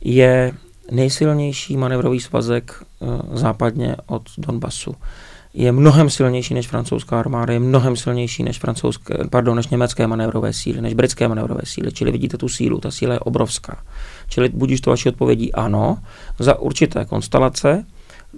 je 0.00 0.52
nejsilnější 0.90 1.76
manevrový 1.76 2.20
svazek 2.20 2.82
uh, 2.98 3.08
západně 3.32 3.96
od 4.06 4.22
Donbasu. 4.38 4.94
Je 5.54 5.72
mnohem 5.72 6.10
silnější 6.10 6.54
než 6.54 6.68
francouzská 6.68 7.20
armáda, 7.20 7.52
je 7.52 7.58
mnohem 7.58 7.96
silnější 7.96 8.42
než, 8.42 8.58
francouzské, 8.58 9.14
pardon, 9.30 9.56
než 9.56 9.68
německé 9.68 10.06
manévrové 10.06 10.52
síly, 10.52 10.80
než 10.80 10.94
britské 10.94 11.28
manévrové 11.28 11.60
síly. 11.64 11.92
Čili 11.92 12.12
vidíte 12.12 12.36
tu 12.36 12.48
sílu, 12.48 12.78
ta 12.78 12.90
síla 12.90 13.14
je 13.14 13.20
obrovská. 13.20 13.82
Čili 14.28 14.48
budíš 14.48 14.80
to 14.80 14.90
vaší 14.90 15.08
odpovědí 15.08 15.52
ano, 15.52 15.98
za 16.38 16.58
určité 16.58 17.04
konstelace, 17.04 17.84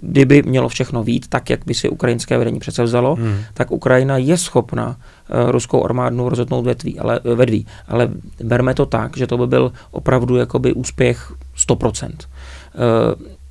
kdyby 0.01 0.43
mělo 0.43 0.69
všechno 0.69 1.03
vít 1.03 1.27
tak, 1.27 1.49
jak 1.49 1.65
by 1.65 1.73
si 1.73 1.89
ukrajinské 1.89 2.37
vedení 2.37 2.59
přece 2.59 2.83
vzalo, 2.83 3.15
hmm. 3.15 3.37
tak 3.53 3.71
Ukrajina 3.71 4.17
je 4.17 4.37
schopna 4.37 4.87
uh, 4.87 5.51
ruskou 5.51 5.85
armádu 5.85 6.29
rozhodnout 6.29 6.61
vetví, 6.61 6.99
ale, 6.99 7.19
vedví. 7.35 7.67
Ale 7.87 8.09
berme 8.43 8.73
to 8.73 8.85
tak, 8.85 9.17
že 9.17 9.27
to 9.27 9.37
by 9.37 9.47
byl 9.47 9.71
opravdu 9.91 10.35
jakoby 10.35 10.73
úspěch 10.73 11.33
100%. 11.57 12.11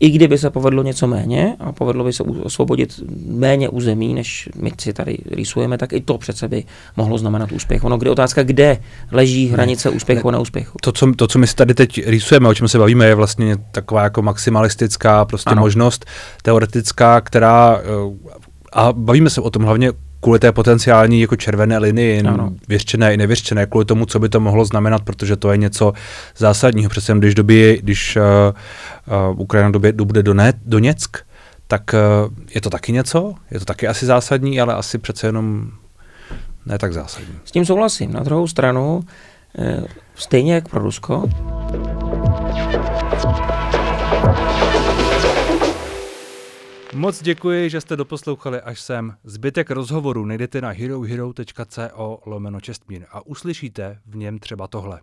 I 0.00 0.10
kdyby 0.10 0.38
se 0.38 0.50
povedlo 0.50 0.82
něco 0.82 1.06
méně 1.06 1.56
a 1.60 1.72
povedlo 1.72 2.04
by 2.04 2.12
se 2.12 2.22
osvobodit 2.22 3.00
méně 3.26 3.68
území, 3.68 4.14
než 4.14 4.48
my 4.56 4.72
si 4.80 4.92
tady 4.92 5.18
rýsujeme, 5.30 5.78
tak 5.78 5.92
i 5.92 6.00
to 6.00 6.18
přece 6.18 6.48
by 6.48 6.64
mohlo 6.96 7.18
znamenat 7.18 7.52
úspěch. 7.52 7.84
Ono, 7.84 7.98
kdy 7.98 8.10
otázka, 8.10 8.42
kde 8.42 8.78
leží 9.12 9.48
hranice 9.48 9.90
úspěchu 9.90 10.28
a 10.28 10.32
neúspěchu. 10.32 10.78
To 10.82 10.92
co, 10.92 11.12
to, 11.16 11.26
co 11.26 11.38
my 11.38 11.46
si 11.46 11.54
tady 11.54 11.74
teď 11.74 12.06
rýsujeme, 12.06 12.48
o 12.48 12.54
čem 12.54 12.68
se 12.68 12.78
bavíme, 12.78 13.06
je 13.06 13.14
vlastně 13.14 13.56
taková 13.70 14.02
jako 14.02 14.22
maximalistická 14.22 15.24
prostě 15.24 15.50
ano. 15.50 15.62
možnost 15.62 16.04
teoretická, 16.42 17.20
která 17.20 17.78
eh, 17.78 18.30
a 18.72 18.92
bavíme 18.92 19.30
se 19.30 19.40
o 19.40 19.50
tom 19.50 19.62
hlavně 19.62 19.92
kvůli 20.24 20.38
té 20.38 20.52
potenciální 20.52 21.20
jako 21.20 21.36
červené 21.36 21.78
linii, 21.78 22.22
ano. 22.22 22.52
věřčené 22.68 23.14
i 23.14 23.16
nevěřčené, 23.16 23.66
kvůli 23.66 23.84
tomu, 23.84 24.06
co 24.06 24.18
by 24.18 24.28
to 24.28 24.40
mohlo 24.40 24.64
znamenat, 24.64 25.02
protože 25.02 25.36
to 25.36 25.50
je 25.52 25.56
něco 25.56 25.92
zásadního. 26.36 26.90
Přece 26.90 27.14
když, 27.14 27.34
dobí, 27.34 27.78
když 27.82 28.16
uh, 28.16 28.22
uh, 29.30 29.40
Ukrajina 29.40 29.70
době, 29.70 29.92
bude 29.92 30.22
do 30.22 30.34
Doněck, 30.66 31.16
tak 31.66 31.82
uh, 31.94 32.34
je 32.54 32.60
to 32.60 32.70
taky 32.70 32.92
něco, 32.92 33.34
je 33.50 33.58
to 33.58 33.64
taky 33.64 33.88
asi 33.88 34.06
zásadní, 34.06 34.60
ale 34.60 34.74
asi 34.74 34.98
přece 34.98 35.26
jenom 35.26 35.70
ne 36.66 36.78
tak 36.78 36.92
zásadní. 36.92 37.34
S 37.44 37.52
tím 37.52 37.64
souhlasím. 37.64 38.12
Na 38.12 38.22
druhou 38.22 38.46
stranu, 38.46 39.04
stejně 40.14 40.54
jak 40.54 40.68
pro 40.68 40.80
Rusko, 40.80 41.28
Moc 46.94 47.22
děkuji, 47.22 47.70
že 47.70 47.80
jste 47.80 47.96
doposlouchali 47.96 48.60
až 48.60 48.80
sem. 48.80 49.14
Zbytek 49.24 49.70
rozhovoru 49.70 50.24
najdete 50.24 50.60
na 50.60 50.70
herohero.co 50.70 52.20
lomeno 52.26 52.60
čestmír 52.60 53.04
a 53.12 53.26
uslyšíte 53.26 53.98
v 54.06 54.16
něm 54.16 54.38
třeba 54.38 54.66
tohle. 54.66 55.00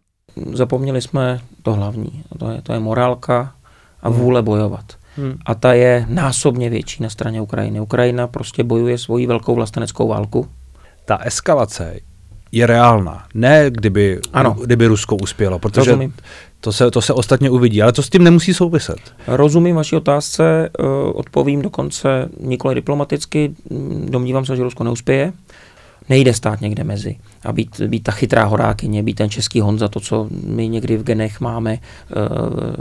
Zapomněli 0.53 1.01
jsme 1.01 1.41
to 1.63 1.73
hlavní, 1.73 2.23
to 2.39 2.51
je, 2.51 2.61
to 2.61 2.73
je 2.73 2.79
morálka 2.79 3.55
a 4.01 4.09
hmm. 4.09 4.19
vůle 4.19 4.41
bojovat. 4.41 4.97
Hmm. 5.15 5.37
A 5.45 5.55
ta 5.55 5.73
je 5.73 6.05
násobně 6.09 6.69
větší 6.69 7.03
na 7.03 7.09
straně 7.09 7.41
Ukrajiny. 7.41 7.79
Ukrajina 7.79 8.27
prostě 8.27 8.63
bojuje 8.63 8.97
svoji 8.97 9.27
velkou 9.27 9.55
vlasteneckou 9.55 10.07
válku. 10.07 10.47
Ta 11.05 11.17
eskalace 11.17 11.99
je 12.51 12.67
reálná. 12.67 13.25
Ne 13.33 13.65
kdyby, 13.69 14.19
ano. 14.33 14.57
kdyby 14.63 14.87
Rusko 14.87 15.15
uspělo, 15.15 15.59
protože 15.59 15.91
Rozumím. 15.91 16.13
To 16.61 16.71
se, 16.71 16.91
to 16.91 17.01
se 17.01 17.13
ostatně 17.13 17.49
uvidí, 17.49 17.81
ale 17.81 17.91
to 17.91 18.03
s 18.03 18.09
tím 18.09 18.23
nemusí 18.23 18.53
souviset. 18.53 18.99
Rozumím 19.27 19.75
vaší 19.75 19.95
otázce, 19.95 20.69
eh, 20.79 20.83
odpovím 21.13 21.61
dokonce 21.61 22.29
nikoli 22.39 22.75
diplomaticky, 22.75 23.53
domnívám 24.05 24.45
se, 24.45 24.55
že 24.55 24.63
Rusko 24.63 24.83
neuspěje. 24.83 25.33
Nejde 26.11 26.33
stát 26.33 26.61
někde 26.61 26.83
mezi 26.83 27.15
a 27.43 27.51
být, 27.51 27.81
být 27.87 28.03
ta 28.03 28.11
chytrá 28.11 28.43
horákyně, 28.43 29.03
být 29.03 29.13
ten 29.13 29.29
český 29.29 29.61
Honza, 29.61 29.87
to, 29.87 29.99
co 29.99 30.27
my 30.45 30.67
někdy 30.67 30.97
v 30.97 31.03
genech 31.03 31.39
máme 31.39 31.73
uh, 31.73 31.79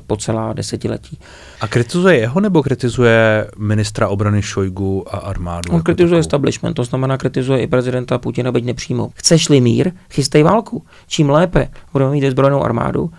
po 0.06 0.16
celá 0.16 0.52
desetiletí. 0.52 1.18
A 1.60 1.68
kritizuje 1.68 2.18
jeho 2.18 2.40
nebo 2.40 2.62
kritizuje 2.62 3.46
ministra 3.58 4.08
obrany 4.08 4.42
Šojgu 4.42 5.14
a 5.14 5.18
armádu? 5.18 5.70
On 5.70 5.76
jako 5.76 5.84
kritizuje 5.84 6.08
takovou? 6.08 6.20
establishment, 6.20 6.74
to 6.74 6.84
znamená 6.84 7.18
kritizuje 7.18 7.62
i 7.62 7.66
prezidenta 7.66 8.18
Putina, 8.18 8.52
byť 8.52 8.64
nepřímo. 8.64 9.10
Chceš-li 9.14 9.60
mír, 9.60 9.92
chystej 10.10 10.42
válku. 10.42 10.82
Čím 11.06 11.30
lépe 11.30 11.68
budeme 11.92 12.10
mít 12.10 12.30
zbrojnou 12.30 12.62
armádu, 12.62 13.10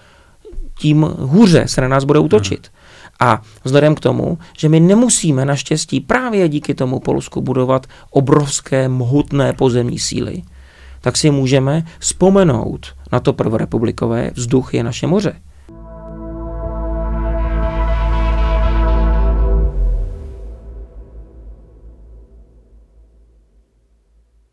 tím 0.80 1.02
hůře 1.19 1.63
se 1.67 1.82
na 1.82 1.88
nás 1.88 2.04
bude 2.04 2.19
útočit. 2.19 2.67
A 3.21 3.41
vzhledem 3.63 3.95
k 3.95 3.99
tomu, 3.99 4.38
že 4.57 4.69
my 4.69 4.79
nemusíme 4.79 5.45
naštěstí 5.45 5.99
právě 5.99 6.49
díky 6.49 6.73
tomu 6.73 6.99
Polsku 6.99 7.41
budovat 7.41 7.88
obrovské, 8.10 8.88
mohutné 8.88 9.53
pozemní 9.53 9.99
síly, 9.99 10.43
tak 11.01 11.17
si 11.17 11.31
můžeme 11.31 11.84
vzpomenout 11.99 12.86
na 13.12 13.19
to 13.19 13.34
prvorepublikové, 13.34 14.31
vzduch 14.34 14.73
je 14.73 14.84
naše 14.84 15.07
moře. 15.07 15.36